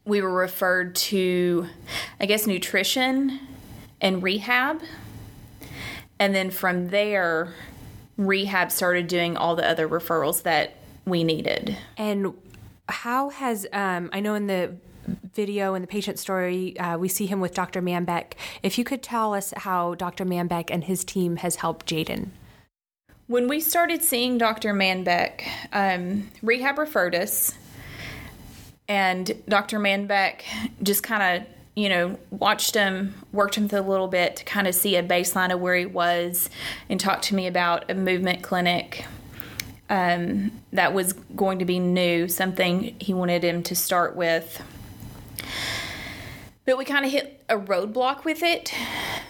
we 0.05 0.21
were 0.21 0.31
referred 0.31 0.95
to, 0.95 1.67
I 2.19 2.25
guess, 2.25 2.47
nutrition 2.47 3.39
and 3.99 4.23
rehab. 4.23 4.81
And 6.19 6.33
then 6.33 6.51
from 6.51 6.89
there, 6.89 7.53
rehab 8.17 8.71
started 8.71 9.07
doing 9.07 9.37
all 9.37 9.55
the 9.55 9.67
other 9.67 9.87
referrals 9.87 10.43
that 10.43 10.75
we 11.05 11.23
needed. 11.23 11.77
And 11.97 12.33
how 12.87 13.29
has, 13.29 13.65
um, 13.73 14.09
I 14.13 14.19
know 14.19 14.35
in 14.35 14.47
the 14.47 14.75
video 15.33 15.73
and 15.73 15.83
the 15.83 15.87
patient 15.87 16.19
story, 16.19 16.77
uh, 16.77 16.97
we 16.97 17.07
see 17.07 17.25
him 17.25 17.39
with 17.39 17.53
Dr. 17.53 17.81
Manbeck. 17.81 18.33
If 18.63 18.77
you 18.77 18.83
could 18.83 19.01
tell 19.01 19.33
us 19.33 19.53
how 19.57 19.95
Dr. 19.95 20.25
Manbeck 20.25 20.69
and 20.69 20.83
his 20.83 21.03
team 21.03 21.37
has 21.37 21.57
helped 21.57 21.87
Jaden. 21.87 22.29
When 23.27 23.47
we 23.47 23.61
started 23.61 24.03
seeing 24.03 24.37
Dr. 24.37 24.73
Manbeck, 24.73 25.47
um, 25.71 26.29
rehab 26.41 26.77
referred 26.77 27.15
us, 27.15 27.53
and 28.89 29.31
Dr. 29.47 29.79
Manbeck 29.79 30.41
just 30.83 31.01
kind 31.01 31.41
of, 31.41 31.47
you 31.75 31.89
know, 31.89 32.19
watched 32.29 32.75
him, 32.75 33.13
worked 33.31 33.55
him 33.55 33.69
a 33.71 33.81
little 33.81 34.07
bit 34.07 34.35
to 34.37 34.43
kind 34.43 34.67
of 34.67 34.75
see 34.75 34.95
a 34.95 35.03
baseline 35.03 35.53
of 35.53 35.59
where 35.59 35.75
he 35.75 35.85
was, 35.85 36.49
and 36.89 36.99
talked 36.99 37.23
to 37.25 37.35
me 37.35 37.47
about 37.47 37.89
a 37.89 37.93
movement 37.93 38.41
clinic 38.41 39.05
um, 39.89 40.51
that 40.73 40.93
was 40.93 41.13
going 41.35 41.59
to 41.59 41.65
be 41.65 41.79
new, 41.79 42.27
something 42.27 42.95
he 42.99 43.13
wanted 43.13 43.43
him 43.43 43.63
to 43.63 43.75
start 43.75 44.15
with. 44.15 44.61
But 46.65 46.77
we 46.77 46.85
kind 46.85 47.05
of 47.05 47.11
hit 47.11 47.43
a 47.49 47.57
roadblock 47.57 48.23
with 48.23 48.43
it. 48.43 48.73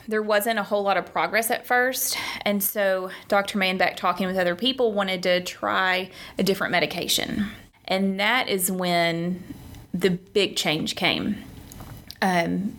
There 0.08 0.22
wasn't 0.22 0.60
a 0.60 0.64
whole 0.64 0.84
lot 0.84 0.98
of 0.98 1.12
progress 1.12 1.50
at 1.50 1.66
first. 1.66 2.18
And 2.42 2.62
so 2.62 3.10
Dr. 3.28 3.58
Manbeck, 3.58 3.96
talking 3.96 4.28
with 4.28 4.38
other 4.38 4.56
people, 4.56 4.94
wanted 4.94 5.24
to 5.24 5.42
try 5.42 6.12
a 6.38 6.44
different 6.44 6.72
medication. 6.72 7.48
And 7.86 8.20
that 8.20 8.50
is 8.50 8.72
when 8.72 9.44
the 9.94 10.12
big 10.12 10.56
change 10.56 10.96
came. 10.96 11.38
Um, 12.22 12.78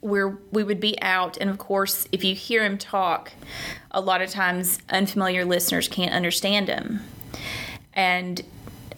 where 0.00 0.36
we 0.52 0.62
would 0.62 0.80
be 0.80 1.00
out, 1.00 1.38
and 1.38 1.48
of 1.48 1.56
course, 1.56 2.06
if 2.12 2.22
you 2.22 2.34
hear 2.34 2.62
him 2.62 2.76
talk, 2.76 3.32
a 3.90 4.02
lot 4.02 4.20
of 4.20 4.28
times 4.28 4.78
unfamiliar 4.90 5.46
listeners 5.46 5.88
can't 5.88 6.12
understand 6.12 6.68
him. 6.68 7.00
And 7.94 8.42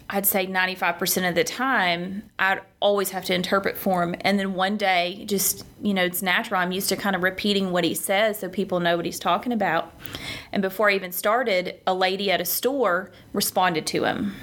I'd 0.09 0.27
say 0.27 0.47
95% 0.47 1.29
of 1.29 1.35
the 1.35 1.43
time, 1.43 2.23
I'd 2.39 2.61
always 2.81 3.11
have 3.11 3.25
to 3.27 3.35
interpret 3.35 3.77
for 3.77 4.03
him. 4.03 4.15
And 4.21 4.39
then 4.39 4.55
one 4.55 4.77
day, 4.77 5.25
just, 5.27 5.65
you 5.83 5.95
know, 5.95 6.05
it's 6.05 6.23
natural. 6.23 6.61
I'm 6.61 6.71
used 6.71 6.89
to 6.91 6.97
kind 6.97 7.17
of 7.17 7.23
repeating 7.23 7.73
what 7.73 7.83
he 7.83 7.95
says 7.95 8.39
so 8.39 8.49
people 8.49 8.79
know 8.79 8.97
what 8.97 9.05
he's 9.05 9.19
talking 9.19 9.53
about. 9.53 9.93
And 10.53 10.63
before 10.63 10.91
I 10.91 10.95
even 10.95 11.11
started, 11.11 11.81
a 11.87 11.95
lady 11.95 12.31
at 12.31 12.41
a 12.41 12.45
store 12.45 13.11
responded 13.33 13.87
to 13.89 14.05
him. 14.05 14.35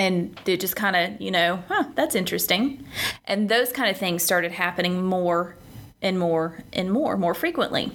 And 0.00 0.40
it 0.46 0.60
just 0.60 0.76
kind 0.76 0.96
of, 0.96 1.20
you 1.20 1.30
know, 1.30 1.62
huh, 1.68 1.84
that's 1.94 2.14
interesting. 2.14 2.86
And 3.26 3.50
those 3.50 3.70
kind 3.70 3.90
of 3.90 3.98
things 3.98 4.22
started 4.22 4.50
happening 4.50 5.04
more 5.04 5.56
and 6.00 6.18
more 6.18 6.64
and 6.72 6.90
more, 6.90 7.18
more 7.18 7.34
frequently. 7.34 7.92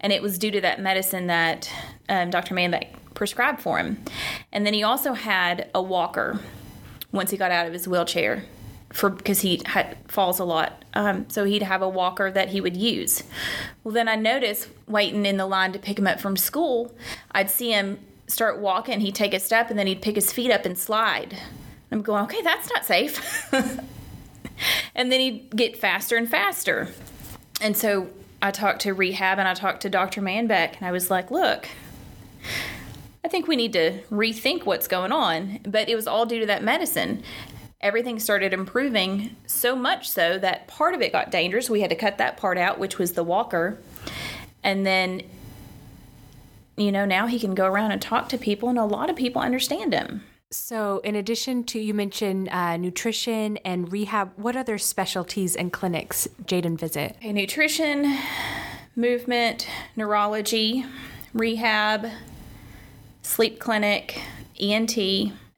And 0.00 0.12
it 0.12 0.22
was 0.22 0.38
due 0.38 0.50
to 0.50 0.60
that 0.62 0.80
medicine 0.80 1.28
that 1.28 1.70
um, 2.08 2.30
Dr. 2.30 2.52
Manbeck 2.52 2.88
prescribed 3.14 3.62
for 3.62 3.78
him. 3.78 4.02
And 4.50 4.66
then 4.66 4.74
he 4.74 4.82
also 4.82 5.12
had 5.12 5.70
a 5.72 5.80
walker 5.80 6.40
once 7.12 7.30
he 7.30 7.36
got 7.36 7.52
out 7.52 7.68
of 7.68 7.72
his 7.72 7.86
wheelchair 7.86 8.42
for 8.92 9.08
because 9.08 9.42
he 9.42 9.62
falls 10.08 10.40
a 10.40 10.44
lot. 10.44 10.84
Um, 10.94 11.30
so 11.30 11.44
he'd 11.44 11.62
have 11.62 11.80
a 11.80 11.88
walker 11.88 12.28
that 12.28 12.48
he 12.48 12.60
would 12.60 12.76
use. 12.76 13.22
Well, 13.84 13.94
then 13.94 14.08
I 14.08 14.16
noticed 14.16 14.68
waiting 14.88 15.24
in 15.24 15.36
the 15.36 15.46
line 15.46 15.72
to 15.74 15.78
pick 15.78 15.96
him 15.96 16.08
up 16.08 16.18
from 16.18 16.36
school, 16.36 16.92
I'd 17.30 17.50
see 17.50 17.70
him 17.70 18.00
start 18.26 18.58
walking. 18.58 19.00
He'd 19.00 19.14
take 19.14 19.34
a 19.34 19.40
step 19.40 19.70
and 19.70 19.78
then 19.78 19.86
he'd 19.86 20.02
pick 20.02 20.14
his 20.14 20.32
feet 20.32 20.50
up 20.50 20.64
and 20.64 20.76
slide. 20.76 21.36
I'm 21.90 22.02
going, 22.02 22.24
okay, 22.24 22.42
that's 22.42 22.68
not 22.72 22.84
safe. 22.84 23.52
and 24.94 25.12
then 25.12 25.20
he'd 25.20 25.54
get 25.54 25.76
faster 25.76 26.16
and 26.16 26.28
faster. 26.28 26.88
And 27.60 27.76
so 27.76 28.08
I 28.42 28.50
talked 28.50 28.82
to 28.82 28.92
rehab 28.92 29.38
and 29.38 29.48
I 29.48 29.54
talked 29.54 29.82
to 29.82 29.90
Dr. 29.90 30.20
Manbeck 30.20 30.76
and 30.76 30.86
I 30.86 30.92
was 30.92 31.10
like, 31.10 31.30
look, 31.30 31.68
I 33.24 33.28
think 33.28 33.48
we 33.48 33.56
need 33.56 33.72
to 33.72 34.00
rethink 34.10 34.66
what's 34.66 34.88
going 34.88 35.12
on. 35.12 35.60
But 35.64 35.88
it 35.88 35.96
was 35.96 36.06
all 36.06 36.26
due 36.26 36.40
to 36.40 36.46
that 36.46 36.62
medicine. 36.62 37.22
Everything 37.80 38.18
started 38.18 38.52
improving 38.52 39.36
so 39.46 39.76
much 39.76 40.08
so 40.08 40.38
that 40.38 40.66
part 40.66 40.94
of 40.94 41.02
it 41.02 41.12
got 41.12 41.30
dangerous. 41.30 41.70
We 41.70 41.80
had 41.80 41.90
to 41.90 41.96
cut 41.96 42.18
that 42.18 42.36
part 42.36 42.58
out, 42.58 42.78
which 42.78 42.98
was 42.98 43.12
the 43.12 43.22
walker. 43.22 43.78
And 44.62 44.84
then, 44.84 45.22
you 46.76 46.92
know, 46.92 47.04
now 47.04 47.26
he 47.26 47.38
can 47.38 47.54
go 47.54 47.66
around 47.66 47.92
and 47.92 48.00
talk 48.00 48.28
to 48.30 48.38
people, 48.38 48.68
and 48.68 48.78
a 48.78 48.84
lot 48.84 49.10
of 49.10 49.16
people 49.16 49.40
understand 49.42 49.92
him. 49.92 50.22
So, 50.50 51.00
in 51.02 51.16
addition 51.16 51.64
to 51.64 51.80
you 51.80 51.92
mentioned 51.92 52.48
uh, 52.50 52.76
nutrition 52.76 53.56
and 53.58 53.90
rehab, 53.90 54.32
what 54.36 54.54
other 54.54 54.78
specialties 54.78 55.56
and 55.56 55.72
clinics 55.72 56.28
Jaden 56.44 56.78
visit? 56.78 57.16
Okay, 57.16 57.32
nutrition, 57.32 58.16
movement, 58.94 59.68
neurology, 59.96 60.86
rehab, 61.34 62.06
sleep 63.22 63.58
clinic, 63.58 64.22
ENT, 64.60 64.96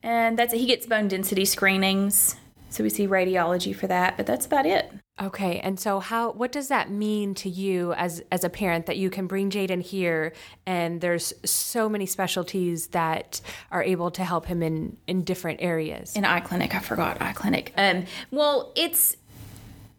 and 0.03 0.39
that's 0.39 0.55
it. 0.55 0.59
He 0.59 0.67
gets 0.67 0.87
bone 0.87 1.09
density 1.09 1.45
screenings, 1.45 2.37
so 2.71 2.83
we 2.83 2.89
see 2.89 3.07
radiology 3.07 3.77
for 3.77 3.87
that, 3.89 4.17
but 4.17 4.25
that's 4.25 4.47
about 4.47 4.65
it. 4.65 4.91
Okay, 5.21 5.59
and 5.61 5.81
so 5.81 5.99
how 5.99 6.31
what 6.31 6.53
does 6.53 6.69
that 6.69 6.91
mean 6.91 7.35
to 7.37 7.49
you 7.49 7.93
as 7.95 8.23
as 8.31 8.45
a 8.45 8.49
parent 8.49 8.87
that 8.87 8.97
you 8.97 9.11
can 9.11 9.27
bring 9.27 9.51
Jaden 9.51 9.83
here 9.83 10.33
and 10.65 11.01
there's 11.01 11.33
so 11.45 11.89
many 11.89 12.07
specialties 12.07 12.89
that 12.89 13.41
are 13.73 13.83
able 13.83 14.13
to 14.13 14.23
help 14.23 14.47
him 14.47 14.63
in 14.63 14.97
in 15.09 15.25
different 15.25 15.61
areas? 15.61 16.15
In 16.15 16.25
eye 16.25 16.41
clinic, 16.41 16.75
I 16.75 16.79
forgot 16.79 17.21
eye 17.21 17.33
clinic. 17.33 17.73
Um 17.77 18.05
well, 18.31 18.73
it's 18.77 19.17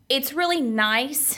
it's 0.07 0.31
really 0.31 0.61
nice 0.61 1.37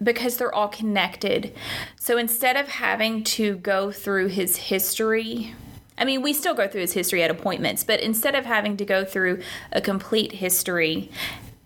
because 0.00 0.36
they're 0.36 0.54
all 0.54 0.68
connected. 0.68 1.52
So 1.98 2.16
instead 2.16 2.56
of 2.56 2.68
having 2.68 3.24
to 3.24 3.56
go 3.56 3.90
through 3.90 4.28
his 4.28 4.56
history, 4.56 5.54
I 5.98 6.04
mean, 6.04 6.22
we 6.22 6.32
still 6.32 6.54
go 6.54 6.66
through 6.66 6.80
his 6.82 6.94
history 6.94 7.22
at 7.22 7.30
appointments, 7.30 7.84
but 7.84 8.00
instead 8.00 8.34
of 8.34 8.46
having 8.46 8.76
to 8.78 8.84
go 8.86 9.04
through 9.04 9.42
a 9.72 9.80
complete 9.80 10.32
history 10.32 11.10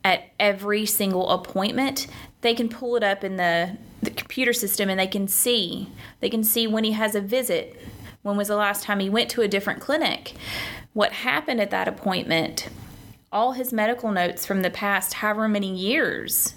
at 0.04 0.30
every 0.38 0.86
single 0.86 1.30
appointment, 1.30 2.06
they 2.42 2.54
can 2.54 2.68
pull 2.68 2.94
it 2.96 3.02
up 3.02 3.24
in 3.24 3.36
the, 3.36 3.76
the 4.02 4.10
computer 4.10 4.52
system 4.52 4.90
and 4.90 5.00
they 5.00 5.06
can 5.06 5.26
see. 5.26 5.88
They 6.20 6.28
can 6.28 6.44
see 6.44 6.66
when 6.66 6.84
he 6.84 6.92
has 6.92 7.14
a 7.14 7.20
visit. 7.20 7.80
When 8.22 8.36
was 8.36 8.48
the 8.48 8.56
last 8.56 8.84
time 8.84 9.00
he 9.00 9.10
went 9.10 9.30
to 9.30 9.42
a 9.42 9.48
different 9.48 9.80
clinic? 9.80 10.34
What 10.92 11.12
happened 11.12 11.60
at 11.60 11.70
that 11.70 11.88
appointment? 11.88 12.68
all 13.34 13.50
his 13.50 13.72
medical 13.72 14.12
notes 14.12 14.46
from 14.46 14.62
the 14.62 14.70
past 14.70 15.14
however 15.14 15.48
many 15.48 15.74
years 15.74 16.54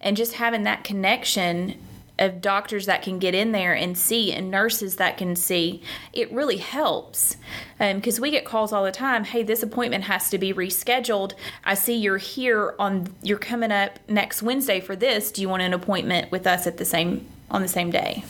and 0.00 0.16
just 0.16 0.34
having 0.34 0.62
that 0.62 0.84
connection 0.84 1.74
of 2.20 2.40
doctors 2.40 2.86
that 2.86 3.02
can 3.02 3.18
get 3.18 3.34
in 3.34 3.52
there 3.52 3.74
and 3.74 3.96
see 3.98 4.32
and 4.32 4.50
nurses 4.50 4.96
that 4.96 5.16
can 5.16 5.34
see 5.34 5.82
it 6.12 6.30
really 6.32 6.58
helps 6.58 7.36
because 7.78 8.18
um, 8.18 8.22
we 8.22 8.30
get 8.30 8.44
calls 8.44 8.72
all 8.72 8.84
the 8.84 8.92
time 8.92 9.24
hey 9.24 9.42
this 9.42 9.62
appointment 9.62 10.04
has 10.04 10.30
to 10.30 10.38
be 10.38 10.52
rescheduled 10.52 11.32
i 11.64 11.74
see 11.74 11.96
you're 11.96 12.18
here 12.18 12.74
on 12.78 13.06
you're 13.22 13.38
coming 13.38 13.72
up 13.72 13.98
next 14.08 14.42
wednesday 14.42 14.80
for 14.80 14.94
this 14.94 15.32
do 15.32 15.42
you 15.42 15.48
want 15.48 15.62
an 15.62 15.72
appointment 15.72 16.30
with 16.30 16.46
us 16.46 16.66
at 16.66 16.76
the 16.76 16.84
same 16.84 17.26
on 17.50 17.62
the 17.62 17.68
same 17.68 17.90
day 17.90 18.22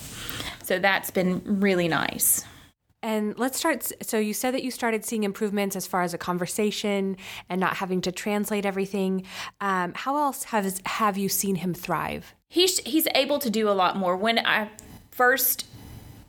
so 0.63 0.79
that's 0.79 1.11
been 1.11 1.43
really 1.45 1.89
nice 1.89 2.45
and 3.03 3.39
let's 3.39 3.57
start. 3.57 3.91
So, 4.03 4.19
you 4.19 4.35
said 4.35 4.53
that 4.53 4.63
you 4.63 4.71
started 4.71 5.07
seeing 5.07 5.25
improvements 5.25 5.75
as 5.75 5.87
far 5.87 6.03
as 6.03 6.13
a 6.13 6.19
conversation 6.19 7.17
and 7.49 7.59
not 7.59 7.77
having 7.77 8.03
to 8.03 8.13
translate 8.13 8.67
everything. 8.67 9.25
Um, 9.61 9.95
how 9.95 10.19
else 10.19 10.45
has 10.45 10.83
have 10.85 11.17
you 11.17 11.31
seen 11.31 11.55
him 11.55 11.73
thrive? 11.73 12.35
He's 12.51 12.81
he's 12.81 13.07
able 13.15 13.39
to 13.39 13.49
do 13.49 13.71
a 13.71 13.73
lot 13.73 13.97
more. 13.97 14.17
When 14.17 14.41
I 14.41 14.71
first, 15.13 15.67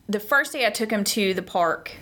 the 0.07 0.19
first 0.19 0.53
day 0.53 0.67
I 0.67 0.69
took 0.69 0.91
him 0.91 1.03
to 1.03 1.33
the 1.33 1.41
park, 1.41 1.93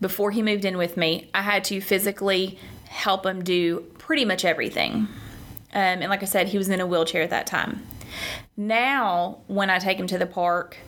before 0.00 0.30
he 0.30 0.42
moved 0.42 0.64
in 0.64 0.78
with 0.78 0.96
me, 0.96 1.30
I 1.34 1.42
had 1.42 1.62
to 1.64 1.82
physically 1.82 2.58
help 2.88 3.26
him 3.26 3.44
do 3.44 3.80
pretty 3.98 4.24
much 4.24 4.46
everything. 4.46 4.92
Um, 5.74 6.00
and 6.00 6.08
like 6.08 6.22
I 6.22 6.26
said, 6.26 6.48
he 6.48 6.56
was 6.56 6.70
in 6.70 6.80
a 6.80 6.86
wheelchair 6.86 7.20
at 7.20 7.30
that 7.30 7.46
time. 7.46 7.86
Now, 8.56 9.40
when 9.46 9.68
I 9.68 9.78
take 9.78 9.98
him 9.98 10.06
to 10.06 10.16
the 10.16 10.26
park, 10.26 10.78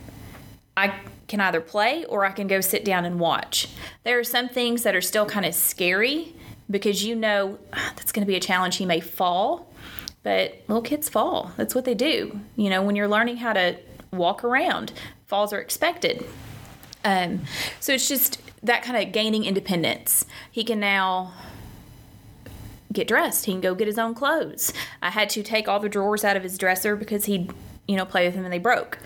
I 0.78 0.98
can 1.28 1.40
either 1.40 1.60
play 1.60 2.06
or 2.06 2.24
I 2.24 2.30
can 2.30 2.46
go 2.46 2.62
sit 2.62 2.86
down 2.86 3.04
and 3.04 3.20
watch. 3.20 3.68
There 4.04 4.18
are 4.18 4.24
some 4.24 4.48
things 4.48 4.82
that 4.84 4.96
are 4.96 5.02
still 5.02 5.26
kind 5.26 5.44
of 5.44 5.54
scary 5.54 6.34
because 6.70 7.04
you 7.04 7.16
know 7.16 7.58
ah, 7.74 7.92
that's 7.96 8.12
going 8.12 8.24
to 8.24 8.26
be 8.26 8.36
a 8.36 8.40
challenge. 8.40 8.76
He 8.76 8.86
may 8.86 9.00
fall, 9.00 9.70
but 10.26 10.60
little 10.66 10.82
kids 10.82 11.08
fall. 11.08 11.52
That's 11.56 11.72
what 11.72 11.84
they 11.84 11.94
do. 11.94 12.40
You 12.56 12.68
know, 12.68 12.82
when 12.82 12.96
you're 12.96 13.06
learning 13.06 13.36
how 13.36 13.52
to 13.52 13.76
walk 14.10 14.42
around, 14.42 14.92
falls 15.28 15.52
are 15.52 15.60
expected. 15.60 16.26
Um, 17.04 17.42
so 17.78 17.92
it's 17.92 18.08
just 18.08 18.40
that 18.64 18.82
kind 18.82 19.00
of 19.00 19.12
gaining 19.12 19.44
independence. 19.44 20.26
He 20.50 20.64
can 20.64 20.80
now 20.80 21.32
get 22.92 23.06
dressed. 23.06 23.44
He 23.44 23.52
can 23.52 23.60
go 23.60 23.76
get 23.76 23.86
his 23.86 24.00
own 24.00 24.16
clothes. 24.16 24.72
I 25.00 25.10
had 25.10 25.30
to 25.30 25.44
take 25.44 25.68
all 25.68 25.78
the 25.78 25.88
drawers 25.88 26.24
out 26.24 26.36
of 26.36 26.42
his 26.42 26.58
dresser 26.58 26.96
because 26.96 27.26
he'd, 27.26 27.52
you 27.86 27.94
know, 27.94 28.04
play 28.04 28.26
with 28.26 28.34
them 28.34 28.42
and 28.42 28.52
they 28.52 28.58
broke. 28.58 28.98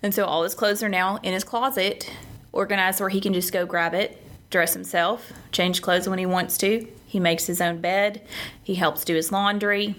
And 0.00 0.14
so 0.14 0.26
all 0.26 0.44
his 0.44 0.54
clothes 0.54 0.80
are 0.84 0.88
now 0.88 1.16
in 1.24 1.32
his 1.32 1.42
closet, 1.42 2.08
organized 2.52 3.00
where 3.00 3.08
he 3.08 3.20
can 3.20 3.34
just 3.34 3.52
go 3.52 3.66
grab 3.66 3.94
it, 3.94 4.22
dress 4.50 4.74
himself, 4.74 5.32
change 5.50 5.82
clothes 5.82 6.08
when 6.08 6.20
he 6.20 6.26
wants 6.26 6.56
to. 6.58 6.86
He 7.04 7.18
makes 7.18 7.46
his 7.46 7.60
own 7.60 7.80
bed, 7.80 8.22
he 8.62 8.76
helps 8.76 9.04
do 9.04 9.16
his 9.16 9.32
laundry. 9.32 9.96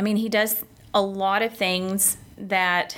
I 0.00 0.02
mean, 0.02 0.16
he 0.16 0.30
does 0.30 0.64
a 0.94 1.02
lot 1.02 1.42
of 1.42 1.52
things 1.52 2.16
that 2.38 2.96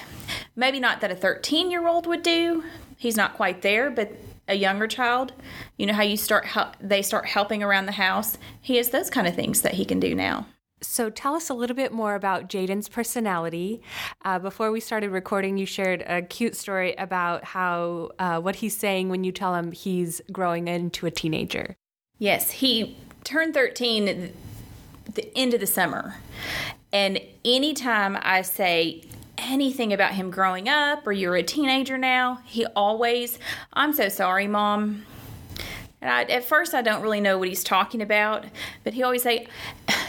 maybe 0.55 0.79
not 0.79 1.01
that 1.01 1.11
a 1.11 1.17
13 1.17 1.69
year 1.69 1.89
old 1.89 2.07
would 2.07 2.23
do. 2.23 2.63
He's 2.97 3.17
not 3.17 3.35
quite 3.35 3.63
there, 3.63 3.91
but 3.91 4.13
a 4.47 4.55
younger 4.55 4.87
child, 4.87 5.33
you 5.77 5.87
know 5.87 5.95
how 5.95 6.05
you 6.05 6.17
start 6.17 6.47
they 6.81 7.03
start 7.03 7.27
helping 7.27 7.61
around 7.61 7.87
the 7.87 7.93
house. 7.93 8.39
He 8.61 8.77
has 8.77 8.91
those 8.91 9.11
kind 9.11 9.27
of 9.27 9.35
things 9.35 9.63
that 9.63 9.75
he 9.75 9.85
can 9.85 9.99
do 9.99 10.15
now. 10.15 10.47
So 10.81 11.11
tell 11.11 11.35
us 11.35 11.49
a 11.49 11.55
little 11.55 11.75
bit 11.75 11.91
more 11.91 12.15
about 12.15 12.49
Jaden's 12.49 12.89
personality. 12.89 13.83
Uh, 14.25 14.39
before 14.39 14.71
we 14.71 14.79
started 14.79 15.11
recording, 15.11 15.59
you 15.59 15.67
shared 15.67 16.05
a 16.07 16.23
cute 16.23 16.55
story 16.55 16.95
about 16.95 17.43
how 17.43 18.13
uh, 18.21 18.41
what 18.41 18.57
he's 18.57 18.77
saying 18.77 19.09
when 19.09 19.25
you 19.25 19.33
tell 19.33 19.57
him 19.57 19.73
he's 19.73 20.21
growing 20.31 20.69
into 20.69 21.07
a 21.07 21.11
teenager. 21.11 21.75
Yes, 22.21 22.53
he 22.53 22.97
turned 23.25 23.55
13 23.55 24.33
the 25.15 25.37
end 25.37 25.53
of 25.53 25.59
the 25.59 25.67
summer. 25.67 26.15
And 26.93 27.21
anytime 27.45 28.19
I 28.21 28.43
say 28.43 29.05
anything 29.39 29.93
about 29.93 30.13
him 30.13 30.31
growing 30.31 30.69
up 30.69 31.07
or 31.07 31.13
you're 31.13 31.37
a 31.37 31.43
teenager 31.43 31.97
now, 31.97 32.41
he 32.45 32.67
always, 32.67 33.39
I'm 33.73 33.93
so 33.93 34.09
sorry, 34.09 34.47
mom. 34.47 35.05
And 36.03 36.11
I, 36.11 36.23
at 36.25 36.45
first, 36.45 36.75
I 36.75 36.83
don't 36.83 37.01
really 37.01 37.21
know 37.21 37.39
what 37.39 37.49
he's 37.49 37.63
talking 37.63 38.03
about, 38.03 38.45
but 38.83 38.93
he 38.93 39.05
always 39.05 39.23
say, 39.23 39.47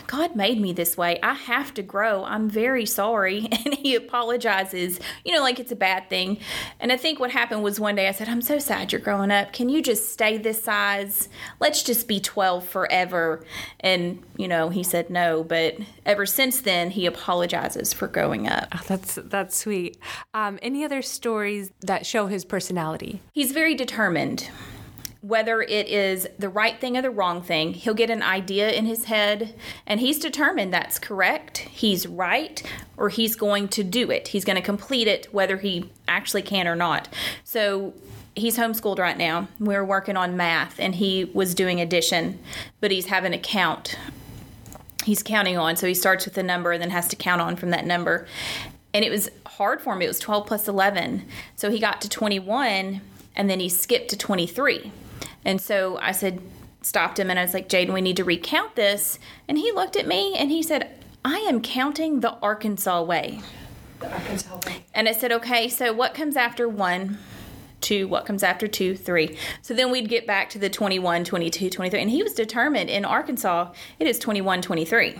God 0.08 0.36
made 0.36 0.60
me 0.60 0.74
this 0.74 0.98
way. 0.98 1.20
I 1.22 1.34
have 1.34 1.74
to 1.76 1.84
grow. 1.84 2.24
I'm 2.26 2.50
very 2.50 2.86
sorry. 2.86 3.48
And 3.66 3.76
he 3.76 3.96
apologizes, 3.96 5.00
you 5.24 5.34
know, 5.34 5.42
like 5.42 5.58
it's 5.58 5.72
a 5.72 5.76
bad 5.76 6.10
thing. 6.10 6.40
And 6.82 6.92
I 6.92 6.98
think 6.98 7.18
what 7.18 7.32
happened 7.32 7.64
was 7.64 7.80
one 7.80 7.96
day 7.96 8.10
I 8.10 8.12
said, 8.12 8.28
I'm 8.28 8.42
so 8.42 8.60
sad 8.60 8.92
you're 8.92 9.00
growing 9.00 9.32
up. 9.32 9.54
Can 9.54 9.70
you 9.70 9.82
just 9.82 10.12
stay 10.12 10.38
this 10.38 10.62
size? 10.62 11.30
Let's 11.62 11.82
just 11.82 12.08
be 12.08 12.20
12 12.20 12.68
forever. 12.68 13.46
And, 13.80 14.22
you 14.36 14.50
know, 14.50 14.68
he 14.68 14.84
said 14.84 15.10
no. 15.10 15.46
But 15.46 15.78
ever 16.06 16.26
since 16.26 16.60
then, 16.60 16.90
he 16.90 17.06
apologizes 17.06 17.94
for 17.94 18.08
growing 18.08 18.50
up. 18.50 18.68
Oh, 18.74 18.82
that's, 18.86 19.16
that's 19.16 19.56
sweet. 19.58 19.98
Um, 20.34 20.60
any 20.62 20.84
other 20.84 21.02
stories 21.02 21.72
that 21.82 22.06
show 22.06 22.28
his 22.28 22.44
personality? 22.44 23.22
He's 23.32 23.54
very 23.54 23.76
determined 23.76 24.50
whether 25.24 25.62
it 25.62 25.88
is 25.88 26.28
the 26.38 26.50
right 26.50 26.82
thing 26.82 26.98
or 26.98 27.02
the 27.02 27.10
wrong 27.10 27.42
thing. 27.42 27.74
He'll 27.74 27.94
get 27.94 28.10
an 28.10 28.22
idea 28.22 28.70
in 28.72 28.86
his 28.86 29.06
head 29.06 29.56
and 29.88 30.02
he's 30.02 30.20
determined 30.20 30.74
that's 30.74 31.00
correct, 31.00 31.60
he's 31.60 32.06
right, 32.06 32.62
or 32.98 33.08
he's 33.08 33.38
going 33.38 33.70
to 33.70 33.86
do 33.86 34.12
it. 34.12 34.28
He's 34.28 34.44
going 34.44 34.58
to 34.58 34.62
complete 34.62 35.08
it 35.08 35.34
whether 35.34 35.58
he 35.58 35.90
actually 36.10 36.42
can 36.42 36.68
or 36.68 36.76
not. 36.76 37.08
So 37.46 37.94
he's 38.36 38.58
homeschooled 38.58 39.00
right 39.00 39.18
now. 39.18 39.48
We're 39.62 39.86
working 39.86 40.18
on 40.18 40.36
math 40.36 40.78
and 40.78 40.94
he 40.94 41.24
was 41.24 41.56
doing 41.56 41.80
addition, 41.80 42.38
but 42.82 42.92
he's 42.92 43.06
having 43.06 43.34
a 43.34 43.40
count. 43.40 43.98
He's 45.06 45.24
counting 45.24 45.58
on, 45.58 45.78
so 45.78 45.88
he 45.88 45.94
starts 45.94 46.26
with 46.26 46.38
a 46.38 46.44
number 46.44 46.74
and 46.74 46.82
then 46.82 46.90
has 46.90 47.08
to 47.08 47.16
count 47.16 47.42
on 47.42 47.56
from 47.56 47.70
that 47.70 47.86
number. 47.86 48.28
And 48.94 49.06
it 49.06 49.10
was 49.10 49.30
hard 49.46 49.82
for 49.82 49.94
him. 49.94 50.02
It 50.02 50.08
was 50.08 50.20
12 50.20 50.46
plus 50.46 50.68
11. 50.68 51.24
So 51.56 51.72
he 51.72 51.80
got 51.80 52.02
to 52.02 52.10
21 52.10 53.00
and 53.38 53.50
then 53.50 53.62
he 53.62 53.70
skipped 53.70 54.10
to 54.10 54.18
23 54.18 54.92
and 55.46 55.60
so 55.60 55.98
I 56.02 56.12
said, 56.12 56.42
stopped 56.82 57.20
him 57.20 57.30
and 57.30 57.40
I 57.40 57.44
was 57.44 57.54
like, 57.54 57.70
Jaden, 57.70 57.94
we 57.94 58.02
need 58.02 58.18
to 58.18 58.24
recount 58.24 58.76
this. 58.76 59.20
And 59.48 59.58
he 59.58 59.72
looked 59.72 59.96
at 59.96 60.08
me 60.08 60.36
and 60.38 60.52
he 60.52 60.62
said, 60.62 60.90
I 61.26 61.38
am 61.40 61.62
counting 61.62 62.20
the 62.20 62.34
Arkansas 62.42 63.02
way. 63.04 63.42
The 64.00 64.12
Arkansas 64.12 64.60
way. 64.66 64.86
And 64.94 65.08
I 65.08 65.14
said, 65.14 65.32
okay, 65.32 65.70
so 65.70 65.94
what 65.94 66.14
comes 66.14 66.36
after 66.36 66.68
one? 66.68 67.18
Two, 67.80 68.08
what 68.08 68.26
comes 68.26 68.44
after 68.44 68.68
two, 68.68 68.96
three. 68.96 69.38
So 69.62 69.74
then 69.74 69.92
we'd 69.92 70.08
get 70.08 70.26
back 70.26 70.50
to 70.52 70.60
the 70.60 70.70
21, 70.70 71.26
22, 71.26 71.70
23. 71.70 72.02
And 72.02 72.10
he 72.10 72.24
was 72.24 72.34
determined 72.34 72.90
in 72.90 73.04
Arkansas, 73.04 73.74
it 74.00 74.08
is 74.08 74.20
21, 74.20 74.62
23. 74.62 75.16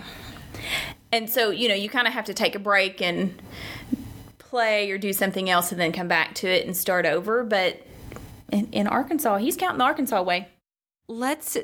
And 1.12 1.28
so, 1.28 1.50
you 1.50 1.68
know, 1.68 1.74
you 1.74 1.88
kind 1.90 2.06
of 2.06 2.14
have 2.14 2.24
to 2.24 2.34
take 2.34 2.54
a 2.54 2.58
break 2.58 3.02
and 3.02 3.40
play 4.38 4.90
or 4.90 4.98
do 4.98 5.12
something 5.12 5.50
else 5.50 5.72
and 5.72 5.80
then 5.80 5.92
come 5.92 6.08
back 6.08 6.34
to 6.36 6.48
it 6.48 6.66
and 6.66 6.76
start 6.76 7.06
over. 7.06 7.44
But 7.44 7.86
in, 8.50 8.68
in 8.72 8.86
Arkansas. 8.86 9.38
He's 9.38 9.56
counting 9.56 9.78
the 9.78 9.84
Arkansas 9.84 10.22
way. 10.22 10.48
Let's 11.08 11.56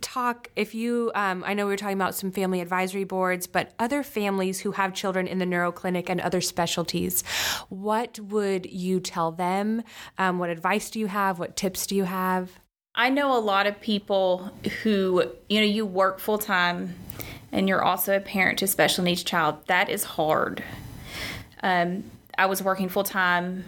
talk 0.00 0.48
if 0.56 0.74
you 0.74 1.12
um, 1.14 1.44
i 1.46 1.52
know 1.52 1.66
we 1.66 1.72
were 1.72 1.76
talking 1.76 1.94
about 1.94 2.14
some 2.14 2.32
family 2.32 2.62
advisory 2.62 3.04
boards 3.04 3.46
but 3.46 3.74
other 3.78 4.02
families 4.02 4.60
who 4.60 4.70
have 4.70 4.94
children 4.94 5.26
in 5.26 5.38
the 5.38 5.44
neuro 5.44 5.70
clinic 5.70 6.08
and 6.08 6.22
other 6.22 6.40
specialties 6.40 7.22
what 7.68 8.18
would 8.20 8.66
you 8.66 9.00
tell 9.00 9.32
them? 9.32 9.82
Um, 10.18 10.38
what 10.38 10.50
advice 10.50 10.90
do 10.90 10.98
you 10.98 11.06
have? 11.06 11.38
What 11.38 11.56
tips 11.56 11.86
do 11.86 11.96
you 11.96 12.04
have? 12.04 12.52
I 12.94 13.10
know 13.10 13.36
a 13.36 13.40
lot 13.40 13.66
of 13.66 13.80
people 13.80 14.50
who 14.82 15.24
you 15.48 15.60
know 15.60 15.66
you 15.66 15.84
work 15.86 16.20
full 16.20 16.38
time 16.38 16.94
and 17.52 17.68
you're 17.68 17.82
also 17.82 18.16
a 18.16 18.20
parent 18.20 18.58
to 18.60 18.64
a 18.64 18.68
special 18.68 19.04
needs 19.04 19.22
child. 19.22 19.66
That 19.66 19.88
is 19.88 20.04
hard. 20.04 20.62
Um, 21.62 22.04
i 22.36 22.46
was 22.46 22.62
working 22.62 22.88
full 22.88 23.04
time 23.04 23.64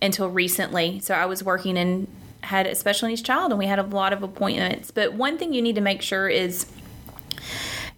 until 0.00 0.28
recently. 0.28 1.00
So 1.00 1.14
I 1.14 1.26
was 1.26 1.42
working 1.42 1.76
and 1.76 2.06
had 2.42 2.66
a 2.66 2.74
special 2.74 3.08
needs 3.08 3.22
child, 3.22 3.50
and 3.50 3.58
we 3.58 3.66
had 3.66 3.78
a 3.78 3.82
lot 3.82 4.12
of 4.12 4.22
appointments. 4.22 4.90
But 4.90 5.14
one 5.14 5.38
thing 5.38 5.52
you 5.52 5.62
need 5.62 5.74
to 5.74 5.80
make 5.80 6.02
sure 6.02 6.28
is 6.28 6.66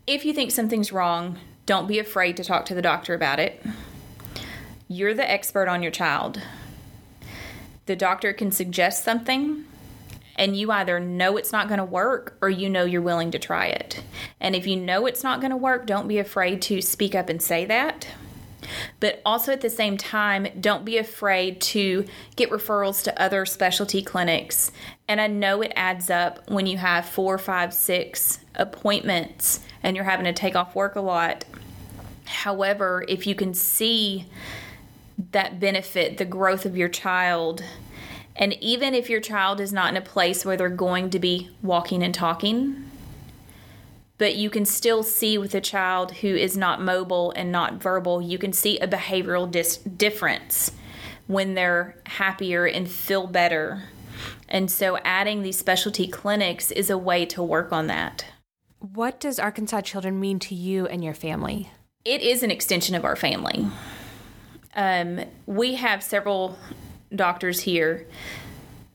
if 0.06 0.24
you 0.24 0.32
think 0.32 0.50
something's 0.50 0.92
wrong, 0.92 1.38
don't 1.66 1.86
be 1.86 1.98
afraid 1.98 2.36
to 2.38 2.44
talk 2.44 2.64
to 2.66 2.74
the 2.74 2.82
doctor 2.82 3.14
about 3.14 3.38
it. 3.38 3.64
You're 4.88 5.14
the 5.14 5.30
expert 5.30 5.68
on 5.68 5.82
your 5.82 5.92
child. 5.92 6.42
The 7.86 7.94
doctor 7.94 8.32
can 8.32 8.50
suggest 8.50 9.04
something, 9.04 9.64
and 10.36 10.56
you 10.56 10.72
either 10.72 10.98
know 10.98 11.36
it's 11.36 11.52
not 11.52 11.68
going 11.68 11.78
to 11.78 11.84
work 11.84 12.36
or 12.40 12.48
you 12.48 12.68
know 12.68 12.84
you're 12.84 13.02
willing 13.02 13.30
to 13.32 13.38
try 13.38 13.66
it. 13.66 14.02
And 14.40 14.56
if 14.56 14.66
you 14.66 14.76
know 14.76 15.06
it's 15.06 15.22
not 15.22 15.40
going 15.40 15.50
to 15.50 15.56
work, 15.56 15.86
don't 15.86 16.08
be 16.08 16.18
afraid 16.18 16.62
to 16.62 16.80
speak 16.80 17.14
up 17.14 17.28
and 17.28 17.40
say 17.40 17.64
that 17.66 18.08
but 18.98 19.20
also 19.24 19.52
at 19.52 19.60
the 19.60 19.70
same 19.70 19.96
time, 19.96 20.46
don't 20.60 20.84
be 20.84 20.98
afraid 20.98 21.60
to 21.60 22.06
get 22.36 22.50
referrals 22.50 23.02
to 23.04 23.22
other 23.22 23.46
specialty 23.46 24.02
clinics. 24.02 24.72
And 25.08 25.20
I 25.20 25.26
know 25.26 25.62
it 25.62 25.72
adds 25.76 26.10
up 26.10 26.48
when 26.48 26.66
you 26.66 26.78
have 26.78 27.06
four, 27.06 27.38
five, 27.38 27.74
six 27.74 28.40
appointments 28.54 29.60
and 29.82 29.96
you're 29.96 30.04
having 30.04 30.26
to 30.26 30.32
take 30.32 30.56
off 30.56 30.74
work 30.74 30.96
a 30.96 31.00
lot. 31.00 31.44
However, 32.26 33.04
if 33.08 33.26
you 33.26 33.34
can 33.34 33.54
see 33.54 34.26
that 35.32 35.60
benefit, 35.60 36.18
the 36.18 36.24
growth 36.24 36.64
of 36.64 36.76
your 36.76 36.88
child, 36.88 37.62
and 38.36 38.54
even 38.62 38.94
if 38.94 39.10
your 39.10 39.20
child 39.20 39.60
is 39.60 39.72
not 39.72 39.90
in 39.90 39.96
a 39.96 40.00
place 40.00 40.44
where 40.44 40.56
they're 40.56 40.68
going 40.68 41.10
to 41.10 41.18
be 41.18 41.50
walking 41.62 42.02
and 42.02 42.14
talking, 42.14 42.89
but 44.20 44.36
you 44.36 44.50
can 44.50 44.66
still 44.66 45.02
see 45.02 45.38
with 45.38 45.54
a 45.54 45.62
child 45.62 46.12
who 46.16 46.28
is 46.28 46.54
not 46.54 46.82
mobile 46.82 47.32
and 47.36 47.50
not 47.50 47.82
verbal, 47.82 48.20
you 48.20 48.36
can 48.36 48.52
see 48.52 48.78
a 48.78 48.86
behavioral 48.86 49.50
dis- 49.50 49.78
difference 49.78 50.72
when 51.26 51.54
they're 51.54 51.96
happier 52.04 52.66
and 52.66 52.86
feel 52.86 53.26
better. 53.26 53.84
And 54.46 54.70
so 54.70 54.98
adding 55.06 55.40
these 55.40 55.58
specialty 55.58 56.06
clinics 56.06 56.70
is 56.70 56.90
a 56.90 56.98
way 56.98 57.24
to 57.24 57.42
work 57.42 57.72
on 57.72 57.86
that. 57.86 58.26
What 58.78 59.20
does 59.20 59.38
Arkansas 59.38 59.80
Children 59.80 60.20
mean 60.20 60.38
to 60.40 60.54
you 60.54 60.86
and 60.86 61.02
your 61.02 61.14
family? 61.14 61.70
It 62.04 62.20
is 62.20 62.42
an 62.42 62.50
extension 62.50 62.94
of 62.94 63.06
our 63.06 63.16
family. 63.16 63.68
Um, 64.76 65.24
we 65.46 65.76
have 65.76 66.02
several 66.02 66.58
doctors 67.14 67.60
here 67.60 68.06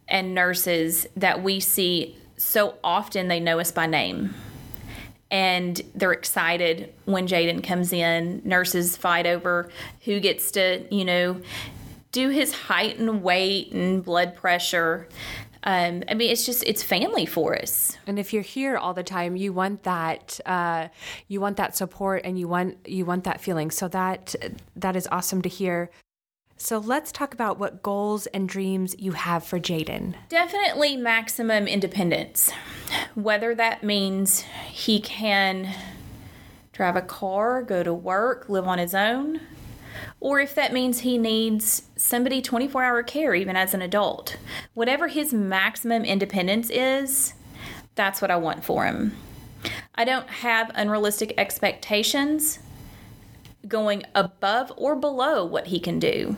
and 0.07 0.35
nurses 0.35 1.07
that 1.17 1.41
we 1.41 1.59
see 1.61 2.15
so 2.37 2.75
often 2.83 3.27
they 3.27 3.39
know 3.39 3.59
us 3.59 3.71
by 3.71 3.87
name 3.87 4.35
and 5.31 5.81
they're 5.95 6.11
excited 6.11 6.93
when 7.05 7.27
Jaden 7.27 7.63
comes 7.63 7.91
in. 7.91 8.41
Nurses 8.43 8.95
fight 8.95 9.25
over 9.25 9.69
who 10.01 10.19
gets 10.19 10.51
to, 10.51 10.85
you 10.93 11.05
know, 11.05 11.41
do 12.11 12.29
his 12.29 12.53
height 12.53 12.97
and 12.97 13.21
weight 13.21 13.71
and 13.73 14.03
blood 14.03 14.35
pressure. 14.35 15.07
Um, 15.63 16.03
I 16.07 16.13
mean, 16.13 16.31
it's 16.31 16.45
just 16.45 16.63
it's 16.63 16.83
family 16.83 17.25
for 17.25 17.59
us. 17.59 17.97
And 18.05 18.19
if 18.19 18.33
you're 18.33 18.43
here 18.43 18.77
all 18.77 18.93
the 18.93 19.03
time, 19.03 19.35
you 19.35 19.51
want 19.51 19.83
that 19.83 20.39
uh, 20.45 20.89
you 21.27 21.41
want 21.41 21.57
that 21.57 21.75
support 21.75 22.21
and 22.23 22.39
you 22.39 22.47
want 22.47 22.77
you 22.87 23.03
want 23.03 23.23
that 23.23 23.41
feeling. 23.41 23.71
So 23.71 23.87
that 23.87 24.35
that 24.75 24.95
is 24.95 25.07
awesome 25.11 25.41
to 25.41 25.49
hear. 25.49 25.89
So 26.57 26.77
let's 26.77 27.11
talk 27.11 27.33
about 27.33 27.59
what 27.59 27.83
goals 27.83 28.27
and 28.27 28.47
dreams 28.47 28.95
you 28.97 29.11
have 29.11 29.43
for 29.43 29.59
Jaden. 29.59 30.15
Definitely 30.29 30.95
maximum 30.95 31.67
independence. 31.67 32.49
Whether 33.13 33.53
that 33.55 33.83
means 33.83 34.41
he 34.69 35.01
can 35.01 35.75
drive 36.71 36.95
a 36.95 37.01
car, 37.01 37.61
go 37.61 37.83
to 37.83 37.93
work, 37.93 38.47
live 38.47 38.67
on 38.67 38.79
his 38.79 38.95
own, 38.95 39.41
or 40.19 40.39
if 40.39 40.55
that 40.55 40.73
means 40.73 40.99
he 40.99 41.17
needs 41.17 41.83
somebody 41.97 42.41
24 42.41 42.83
hour 42.83 43.03
care 43.03 43.35
even 43.35 43.55
as 43.55 43.73
an 43.73 43.81
adult. 43.81 44.37
Whatever 44.73 45.09
his 45.09 45.33
maximum 45.33 46.03
independence 46.05 46.69
is, 46.69 47.33
that's 47.95 48.21
what 48.21 48.31
I 48.31 48.37
want 48.37 48.63
for 48.63 48.85
him. 48.85 49.15
I 49.93 50.05
don't 50.05 50.29
have 50.29 50.71
unrealistic 50.73 51.33
expectations 51.37 52.59
going 53.67 54.03
above 54.13 54.71
or 54.77 54.95
below 54.95 55.45
what 55.45 55.67
he 55.67 55.79
can 55.79 55.99
do. 55.99 56.35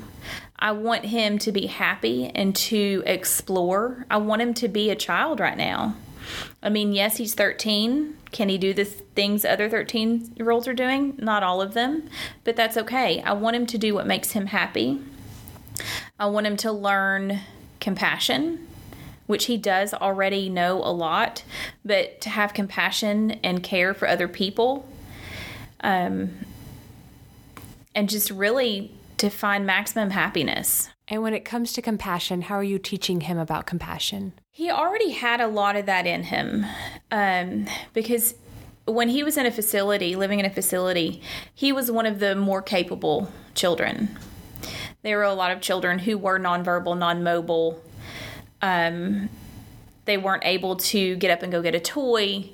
I 0.60 0.72
want 0.72 1.06
him 1.06 1.38
to 1.40 1.52
be 1.52 1.68
happy 1.68 2.32
and 2.34 2.56
to 2.56 3.04
explore. 3.06 4.06
I 4.10 4.18
want 4.18 4.42
him 4.42 4.54
to 4.56 4.68
be 4.68 4.90
a 4.90 4.96
child 4.96 5.40
right 5.40 5.58
now. 5.58 5.96
I 6.62 6.70
mean, 6.70 6.94
yes, 6.94 7.18
he's 7.18 7.34
13. 7.36 8.18
Can 8.32 8.50
he 8.50 8.58
do 8.58 8.74
the 8.74 8.86
things 8.86 9.46
other 9.46 9.70
13 9.70 10.34
year 10.36 10.52
olds 10.52 10.68
are 10.68 10.74
doing? 10.74 11.16
Not 11.18 11.44
all 11.44 11.62
of 11.62 11.74
them, 11.74 12.10
but 12.44 12.56
that's 12.56 12.78
okay. 12.78 13.22
I 13.22 13.34
want 13.34 13.56
him 13.56 13.66
to 13.68 13.78
do 13.78 13.94
what 13.94 14.08
makes 14.08 14.32
him 14.32 14.48
happy. 14.48 15.00
I 16.20 16.26
want 16.26 16.48
him 16.48 16.58
to 16.58 16.72
learn 16.72 17.42
compassion, 17.80 18.68
which 19.28 19.46
he 19.46 19.58
does 19.58 19.94
already 19.94 20.50
know 20.50 20.78
a 20.80 20.92
lot, 20.92 21.44
but 21.86 22.20
to 22.22 22.30
have 22.30 22.54
compassion 22.54 23.32
and 23.44 23.62
care 23.62 23.94
for 23.94 24.08
other 24.08 24.28
people 24.28 24.88
um, 25.82 26.32
and 27.98 28.08
just 28.08 28.30
really 28.30 28.92
to 29.18 29.28
find 29.28 29.66
maximum 29.66 30.12
happiness. 30.12 30.88
And 31.08 31.24
when 31.24 31.34
it 31.34 31.44
comes 31.44 31.74
to 31.74 31.82
compassion, 31.82 32.44
how 32.44 32.54
are 32.54 32.64
you 32.64 32.78
teaching 32.78 33.22
him 33.22 33.40
about 33.40 33.66
compassion? 33.66 34.34
He 34.52 34.70
already 34.70 35.10
had 35.10 35.42
a 35.42 35.48
lot 35.48 35.76
of 35.76 35.88
that 35.88 36.06
in 36.06 36.22
him 36.22 36.64
um, 37.10 37.66
because 37.96 38.36
when 38.86 39.10
he 39.10 39.24
was 39.24 39.36
in 39.36 39.48
a 39.48 39.52
facility, 39.52 40.16
living 40.16 40.40
in 40.40 40.46
a 40.46 40.50
facility, 40.52 41.24
he 41.56 41.72
was 41.72 41.90
one 41.90 42.06
of 42.06 42.20
the 42.20 42.36
more 42.36 42.62
capable 42.62 43.32
children. 43.56 44.16
There 45.02 45.18
were 45.18 45.24
a 45.24 45.34
lot 45.34 45.50
of 45.50 45.60
children 45.60 45.98
who 45.98 46.20
were 46.20 46.40
nonverbal, 46.40 47.00
non 47.00 47.24
mobile. 47.24 47.82
Um, 48.62 49.30
they 50.06 50.18
weren't 50.18 50.46
able 50.46 50.76
to 50.76 51.16
get 51.16 51.32
up 51.32 51.42
and 51.42 51.52
go 51.52 51.64
get 51.64 51.74
a 51.74 51.80
toy. 51.80 52.52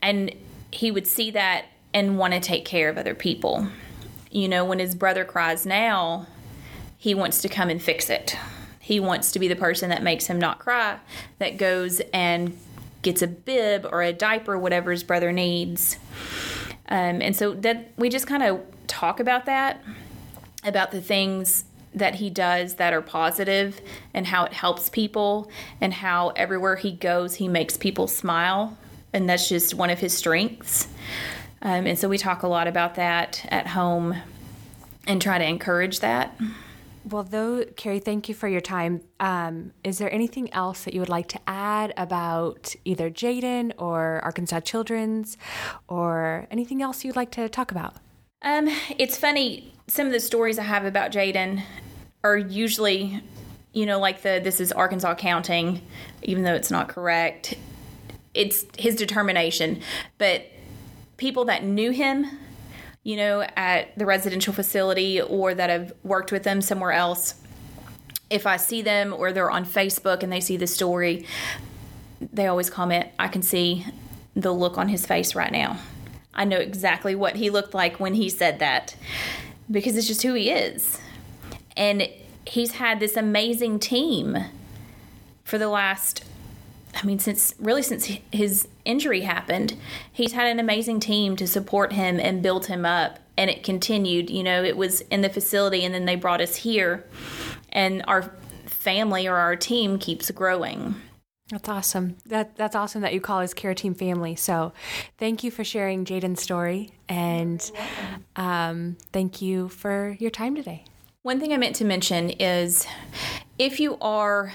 And 0.00 0.32
he 0.70 0.92
would 0.92 1.08
see 1.08 1.32
that 1.32 1.64
and 1.92 2.16
want 2.16 2.32
to 2.34 2.38
take 2.38 2.64
care 2.64 2.88
of 2.88 2.96
other 2.96 3.16
people. 3.16 3.66
You 4.34 4.48
know, 4.48 4.64
when 4.64 4.80
his 4.80 4.96
brother 4.96 5.24
cries 5.24 5.64
now, 5.64 6.26
he 6.98 7.14
wants 7.14 7.40
to 7.42 7.48
come 7.48 7.70
and 7.70 7.80
fix 7.80 8.10
it. 8.10 8.36
He 8.80 8.98
wants 8.98 9.30
to 9.30 9.38
be 9.38 9.46
the 9.46 9.54
person 9.54 9.90
that 9.90 10.02
makes 10.02 10.26
him 10.26 10.40
not 10.40 10.58
cry, 10.58 10.98
that 11.38 11.56
goes 11.56 12.00
and 12.12 12.58
gets 13.02 13.22
a 13.22 13.28
bib 13.28 13.86
or 13.92 14.02
a 14.02 14.12
diaper, 14.12 14.58
whatever 14.58 14.90
his 14.90 15.04
brother 15.04 15.30
needs. 15.30 15.98
Um, 16.88 17.22
and 17.22 17.36
so 17.36 17.54
that 17.54 17.92
we 17.96 18.08
just 18.08 18.26
kind 18.26 18.42
of 18.42 18.60
talk 18.88 19.20
about 19.20 19.46
that, 19.46 19.80
about 20.64 20.90
the 20.90 21.00
things 21.00 21.64
that 21.94 22.16
he 22.16 22.28
does 22.28 22.74
that 22.74 22.92
are 22.92 23.02
positive 23.02 23.80
and 24.12 24.26
how 24.26 24.46
it 24.46 24.52
helps 24.52 24.88
people 24.88 25.48
and 25.80 25.94
how 25.94 26.30
everywhere 26.30 26.74
he 26.74 26.90
goes 26.90 27.36
he 27.36 27.46
makes 27.46 27.76
people 27.76 28.08
smile 28.08 28.76
and 29.12 29.28
that's 29.28 29.48
just 29.48 29.74
one 29.74 29.90
of 29.90 30.00
his 30.00 30.12
strengths 30.12 30.88
um, 31.64 31.86
and 31.86 31.98
so 31.98 32.08
we 32.08 32.18
talk 32.18 32.42
a 32.42 32.48
lot 32.48 32.66
about 32.66 32.94
that 32.94 33.44
at 33.50 33.68
home 33.68 34.14
and 35.06 35.20
try 35.20 35.38
to 35.38 35.44
encourage 35.44 36.00
that 36.00 36.38
well, 37.04 37.22
though, 37.22 37.64
Carrie, 37.76 37.98
thank 37.98 38.28
you 38.28 38.34
for 38.34 38.48
your 38.48 38.62
time. 38.62 39.02
Um, 39.20 39.72
is 39.82 39.98
there 39.98 40.10
anything 40.12 40.52
else 40.54 40.84
that 40.84 40.94
you 40.94 41.00
would 41.00 41.10
like 41.10 41.28
to 41.28 41.40
add 41.46 41.92
about 41.98 42.74
either 42.84 43.10
Jaden 43.10 43.72
or 43.76 44.20
Arkansas 44.24 44.60
Children's 44.60 45.36
or 45.86 46.46
anything 46.50 46.80
else 46.80 47.04
you'd 47.04 47.16
like 47.16 47.30
to 47.32 47.48
talk 47.48 47.70
about? 47.70 47.96
Um, 48.40 48.68
it's 48.98 49.18
funny. 49.18 49.74
Some 49.86 50.06
of 50.06 50.12
the 50.12 50.20
stories 50.20 50.58
I 50.58 50.62
have 50.62 50.86
about 50.86 51.12
Jaden 51.12 51.62
are 52.22 52.38
usually, 52.38 53.20
you 53.74 53.84
know, 53.84 53.98
like 53.98 54.22
the 54.22 54.40
this 54.42 54.58
is 54.58 54.72
Arkansas 54.72 55.14
counting, 55.16 55.82
even 56.22 56.42
though 56.42 56.54
it's 56.54 56.70
not 56.70 56.88
correct. 56.88 57.54
It's 58.32 58.64
his 58.78 58.96
determination. 58.96 59.80
But 60.16 60.46
people 61.16 61.44
that 61.46 61.64
knew 61.64 61.90
him 61.90 62.26
you 63.04 63.16
know, 63.16 63.42
at 63.54 63.96
the 63.98 64.06
residential 64.06 64.52
facility 64.52 65.20
or 65.20 65.54
that 65.54 65.70
have 65.70 65.92
worked 66.02 66.32
with 66.32 66.42
them 66.42 66.62
somewhere 66.62 66.92
else, 66.92 67.34
if 68.30 68.46
I 68.46 68.56
see 68.56 68.80
them 68.80 69.12
or 69.12 69.30
they're 69.30 69.50
on 69.50 69.66
Facebook 69.66 70.22
and 70.22 70.32
they 70.32 70.40
see 70.40 70.56
the 70.56 70.66
story, 70.66 71.26
they 72.32 72.46
always 72.46 72.70
comment, 72.70 73.08
I 73.18 73.28
can 73.28 73.42
see 73.42 73.86
the 74.34 74.52
look 74.52 74.78
on 74.78 74.88
his 74.88 75.04
face 75.04 75.34
right 75.34 75.52
now. 75.52 75.78
I 76.32 76.46
know 76.46 76.56
exactly 76.56 77.14
what 77.14 77.36
he 77.36 77.50
looked 77.50 77.74
like 77.74 78.00
when 78.00 78.14
he 78.14 78.30
said 78.30 78.58
that 78.58 78.96
because 79.70 79.96
it's 79.96 80.08
just 80.08 80.22
who 80.22 80.32
he 80.32 80.50
is. 80.50 80.98
And 81.76 82.08
he's 82.46 82.72
had 82.72 83.00
this 83.00 83.16
amazing 83.16 83.80
team 83.80 84.38
for 85.44 85.58
the 85.58 85.68
last 85.68 86.24
I 86.94 87.06
mean, 87.06 87.18
since 87.18 87.54
really 87.58 87.82
since 87.82 88.10
his 88.32 88.68
injury 88.84 89.22
happened, 89.22 89.76
he's 90.12 90.32
had 90.32 90.46
an 90.46 90.60
amazing 90.60 91.00
team 91.00 91.36
to 91.36 91.46
support 91.46 91.92
him 91.92 92.20
and 92.20 92.42
build 92.42 92.66
him 92.66 92.84
up. 92.84 93.18
And 93.36 93.50
it 93.50 93.64
continued. 93.64 94.30
You 94.30 94.44
know, 94.44 94.62
it 94.62 94.76
was 94.76 95.00
in 95.02 95.22
the 95.22 95.28
facility, 95.28 95.84
and 95.84 95.92
then 95.92 96.04
they 96.04 96.14
brought 96.14 96.40
us 96.40 96.54
here, 96.54 97.04
and 97.70 98.04
our 98.06 98.32
family 98.66 99.26
or 99.26 99.34
our 99.34 99.56
team 99.56 99.98
keeps 99.98 100.30
growing. 100.30 100.94
That's 101.50 101.68
awesome. 101.68 102.16
That 102.26 102.56
that's 102.56 102.76
awesome 102.76 103.02
that 103.02 103.12
you 103.12 103.20
call 103.20 103.40
his 103.40 103.52
care 103.52 103.74
team 103.74 103.94
family. 103.94 104.36
So, 104.36 104.72
thank 105.18 105.42
you 105.42 105.50
for 105.50 105.64
sharing 105.64 106.04
Jaden's 106.04 106.40
story, 106.40 106.92
and 107.08 107.70
um, 108.36 108.96
thank 109.12 109.42
you 109.42 109.68
for 109.68 110.16
your 110.20 110.30
time 110.30 110.54
today. 110.54 110.84
One 111.22 111.40
thing 111.40 111.52
I 111.52 111.56
meant 111.56 111.76
to 111.76 111.84
mention 111.84 112.30
is, 112.30 112.86
if 113.58 113.80
you 113.80 113.98
are 114.00 114.52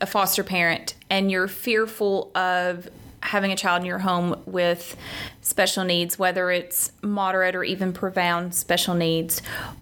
a 0.00 0.06
foster 0.06 0.44
parent 0.44 0.94
and 1.10 1.30
you're 1.30 1.48
fearful 1.48 2.30
of 2.34 2.88
having 3.20 3.50
a 3.50 3.56
child 3.56 3.80
in 3.80 3.86
your 3.86 4.00
home 4.00 4.38
with 4.44 4.96
special 5.40 5.82
needs, 5.82 6.18
whether 6.18 6.50
it's 6.50 6.92
moderate 7.02 7.54
or 7.54 7.64
even 7.64 7.92
profound 7.92 8.54
special 8.54 8.94
needs, 8.94 9.40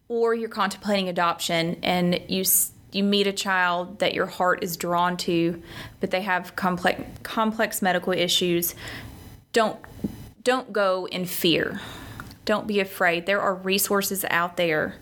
or 0.09 0.35
you're 0.35 0.49
contemplating 0.49 1.09
adoption 1.09 1.77
and 1.83 2.21
you 2.29 2.45
you 2.93 3.03
meet 3.03 3.27
a 3.27 3.33
child 3.33 3.99
that 4.01 4.13
your 4.13 4.27
heart 4.27 4.63
is 4.63 4.77
drawn 4.77 5.17
to, 5.17 5.63
but 5.99 6.11
they 6.11 6.21
have 6.21 6.55
complex 6.55 7.03
complex 7.23 7.83
medical 7.83 8.13
issues, 8.13 8.75
don't 9.53 9.79
don't 10.45 10.73
go 10.73 11.07
in 11.09 11.25
fear. 11.25 11.81
Don't 12.45 12.67
be 12.67 12.81
afraid. 12.81 13.27
There 13.27 13.41
are 13.41 13.55
resources 13.55 14.25
out 14.29 14.57
there. 14.57 14.97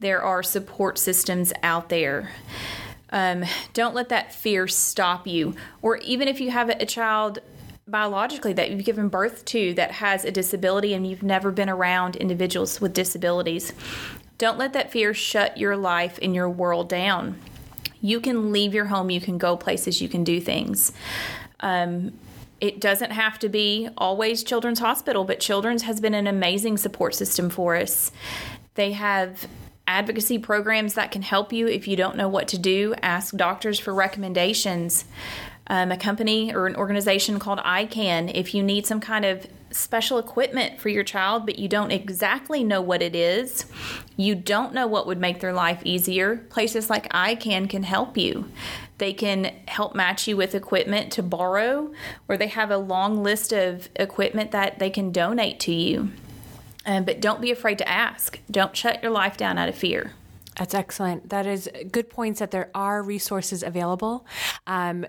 There 0.00 0.22
are 0.22 0.42
support 0.42 0.98
systems 0.98 1.52
out 1.62 1.88
there. 1.88 2.32
Um, 3.10 3.44
don't 3.72 3.94
let 3.94 4.08
that 4.08 4.32
fear 4.32 4.68
stop 4.68 5.26
you. 5.26 5.54
Or 5.82 5.96
even 5.98 6.28
if 6.28 6.40
you 6.40 6.50
have 6.50 6.68
a 6.68 6.86
child 6.86 7.40
biologically 7.86 8.52
that 8.52 8.70
you've 8.70 8.84
given 8.84 9.08
birth 9.08 9.44
to 9.46 9.74
that 9.74 9.90
has 9.90 10.24
a 10.24 10.30
disability 10.30 10.94
and 10.94 11.06
you've 11.06 11.22
never 11.22 11.50
been 11.50 11.68
around 11.68 12.16
individuals 12.16 12.80
with 12.80 12.94
disabilities, 12.94 13.72
don't 14.38 14.58
let 14.58 14.72
that 14.72 14.92
fear 14.92 15.12
shut 15.12 15.58
your 15.58 15.76
life 15.76 16.18
and 16.22 16.34
your 16.34 16.48
world 16.48 16.88
down. 16.88 17.38
You 18.00 18.20
can 18.20 18.52
leave 18.52 18.72
your 18.72 18.86
home, 18.86 19.10
you 19.10 19.20
can 19.20 19.36
go 19.36 19.56
places, 19.56 20.00
you 20.00 20.08
can 20.08 20.24
do 20.24 20.40
things. 20.40 20.92
Um, 21.60 22.12
it 22.60 22.80
doesn't 22.80 23.10
have 23.10 23.38
to 23.40 23.48
be 23.48 23.88
always 23.96 24.42
Children's 24.44 24.78
Hospital, 24.78 25.24
but 25.24 25.40
Children's 25.40 25.82
has 25.82 26.00
been 26.00 26.14
an 26.14 26.26
amazing 26.26 26.76
support 26.76 27.14
system 27.14 27.50
for 27.50 27.76
us. 27.76 28.12
They 28.74 28.92
have 28.92 29.46
advocacy 29.90 30.38
programs 30.38 30.94
that 30.94 31.10
can 31.10 31.20
help 31.20 31.52
you 31.52 31.66
if 31.66 31.88
you 31.88 31.96
don't 31.96 32.16
know 32.16 32.28
what 32.28 32.46
to 32.48 32.58
do. 32.58 32.94
Ask 33.02 33.36
doctors 33.36 33.78
for 33.80 33.92
recommendations. 33.92 35.04
Um, 35.66 35.90
a 35.92 35.96
company 35.96 36.54
or 36.54 36.66
an 36.66 36.76
organization 36.76 37.38
called 37.38 37.58
ICAN, 37.60 38.32
if 38.34 38.54
you 38.54 38.62
need 38.62 38.86
some 38.86 39.00
kind 39.00 39.24
of 39.24 39.46
special 39.72 40.18
equipment 40.18 40.80
for 40.80 40.88
your 40.88 41.04
child, 41.04 41.46
but 41.46 41.58
you 41.58 41.68
don't 41.68 41.92
exactly 41.92 42.64
know 42.64 42.80
what 42.80 43.02
it 43.02 43.14
is, 43.14 43.66
you 44.16 44.34
don't 44.34 44.74
know 44.74 44.86
what 44.86 45.06
would 45.06 45.20
make 45.20 45.40
their 45.40 45.52
life 45.52 45.80
easier, 45.84 46.38
places 46.50 46.90
like 46.90 47.12
ICAN 47.12 47.68
can 47.70 47.84
help 47.84 48.16
you. 48.16 48.50
They 48.98 49.12
can 49.12 49.44
help 49.66 49.94
match 49.94 50.26
you 50.26 50.36
with 50.36 50.54
equipment 50.54 51.12
to 51.12 51.22
borrow, 51.22 51.92
or 52.28 52.36
they 52.36 52.48
have 52.48 52.70
a 52.70 52.76
long 52.76 53.22
list 53.22 53.52
of 53.52 53.88
equipment 53.96 54.50
that 54.50 54.78
they 54.78 54.90
can 54.90 55.12
donate 55.12 55.60
to 55.60 55.72
you. 55.72 56.10
Um, 56.86 57.04
but 57.04 57.20
don't 57.20 57.40
be 57.40 57.50
afraid 57.50 57.78
to 57.78 57.88
ask. 57.88 58.38
Don't 58.50 58.76
shut 58.76 59.02
your 59.02 59.12
life 59.12 59.36
down 59.36 59.58
out 59.58 59.68
of 59.68 59.74
fear. 59.74 60.12
That's 60.56 60.74
excellent. 60.74 61.30
That 61.30 61.46
is 61.46 61.68
good 61.90 62.10
points 62.10 62.40
that 62.40 62.50
there 62.50 62.70
are 62.74 63.02
resources 63.02 63.62
available. 63.62 64.26
Um, 64.66 65.06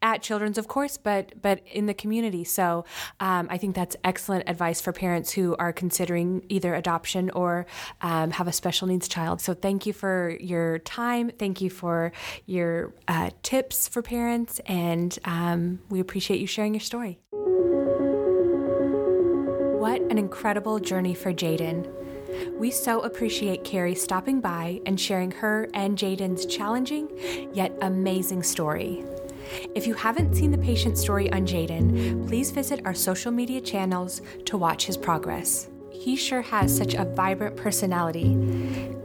at 0.00 0.22
children's 0.22 0.56
of 0.56 0.68
course 0.68 0.96
but 0.96 1.32
but 1.42 1.60
in 1.70 1.86
the 1.86 1.92
community 1.92 2.44
so 2.44 2.84
um, 3.20 3.46
i 3.50 3.58
think 3.58 3.74
that's 3.74 3.96
excellent 4.02 4.48
advice 4.48 4.80
for 4.80 4.92
parents 4.92 5.32
who 5.32 5.54
are 5.58 5.72
considering 5.72 6.42
either 6.48 6.74
adoption 6.74 7.30
or 7.30 7.66
um, 8.00 8.30
have 8.30 8.48
a 8.48 8.52
special 8.52 8.88
needs 8.88 9.08
child 9.08 9.40
so 9.40 9.52
thank 9.52 9.84
you 9.84 9.92
for 9.92 10.36
your 10.40 10.78
time 10.78 11.30
thank 11.38 11.60
you 11.60 11.68
for 11.68 12.12
your 12.46 12.94
uh, 13.08 13.30
tips 13.42 13.88
for 13.88 14.00
parents 14.00 14.60
and 14.66 15.18
um, 15.24 15.80
we 15.90 16.00
appreciate 16.00 16.40
you 16.40 16.46
sharing 16.46 16.72
your 16.72 16.80
story 16.80 17.18
what 19.88 20.02
an 20.10 20.18
incredible 20.18 20.78
journey 20.78 21.14
for 21.14 21.32
Jaden. 21.32 21.90
We 22.58 22.70
so 22.70 23.00
appreciate 23.00 23.64
Carrie 23.64 23.94
stopping 23.94 24.38
by 24.38 24.82
and 24.84 25.00
sharing 25.00 25.30
her 25.30 25.66
and 25.72 25.96
Jaden's 25.96 26.44
challenging 26.44 27.08
yet 27.54 27.74
amazing 27.80 28.42
story. 28.42 29.02
If 29.74 29.86
you 29.86 29.94
haven't 29.94 30.34
seen 30.34 30.50
the 30.50 30.58
patient 30.58 30.98
story 30.98 31.32
on 31.32 31.46
Jaden, 31.46 32.28
please 32.28 32.50
visit 32.50 32.82
our 32.84 32.92
social 32.92 33.32
media 33.32 33.62
channels 33.62 34.20
to 34.44 34.58
watch 34.58 34.84
his 34.84 34.98
progress. 34.98 35.70
He 35.90 36.16
sure 36.16 36.42
has 36.42 36.76
such 36.76 36.92
a 36.92 37.06
vibrant 37.06 37.56
personality. 37.56 38.36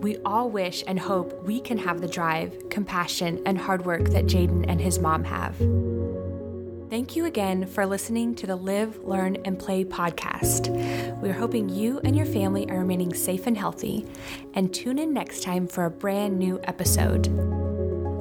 We 0.01 0.17
all 0.25 0.49
wish 0.49 0.83
and 0.85 0.99
hope 0.99 1.45
we 1.45 1.61
can 1.61 1.77
have 1.77 2.01
the 2.01 2.09
drive, 2.09 2.67
compassion, 2.69 3.41
and 3.45 3.57
hard 3.57 3.85
work 3.85 4.09
that 4.09 4.25
Jaden 4.25 4.65
and 4.67 4.81
his 4.81 4.99
mom 4.99 5.23
have. 5.23 5.55
Thank 6.93 7.15
you 7.15 7.25
again 7.25 7.65
for 7.65 7.87
listening 7.87 8.35
to 8.35 8.45
the 8.45 8.55
Live, 8.55 9.03
Learn, 9.03 9.37
and 9.45 9.57
Play 9.57 9.83
podcast. 9.83 10.69
We're 11.23 11.33
hoping 11.33 11.67
you 11.67 11.99
and 12.03 12.15
your 12.15 12.27
family 12.27 12.69
are 12.69 12.77
remaining 12.77 13.15
safe 13.15 13.47
and 13.47 13.57
healthy, 13.57 14.05
and 14.53 14.71
tune 14.71 14.99
in 14.99 15.11
next 15.11 15.41
time 15.41 15.65
for 15.65 15.85
a 15.85 15.89
brand 15.89 16.37
new 16.37 16.59
episode. 16.65 17.25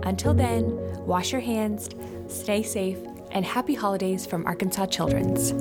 Until 0.07 0.33
then, 0.33 0.71
wash 1.05 1.33
your 1.33 1.43
hands, 1.43 1.91
stay 2.29 2.63
safe, 2.63 2.97
and 3.31 3.45
happy 3.45 3.75
holidays 3.75 4.25
from 4.25 4.47
Arkansas 4.47 4.87
Children's. 4.87 5.53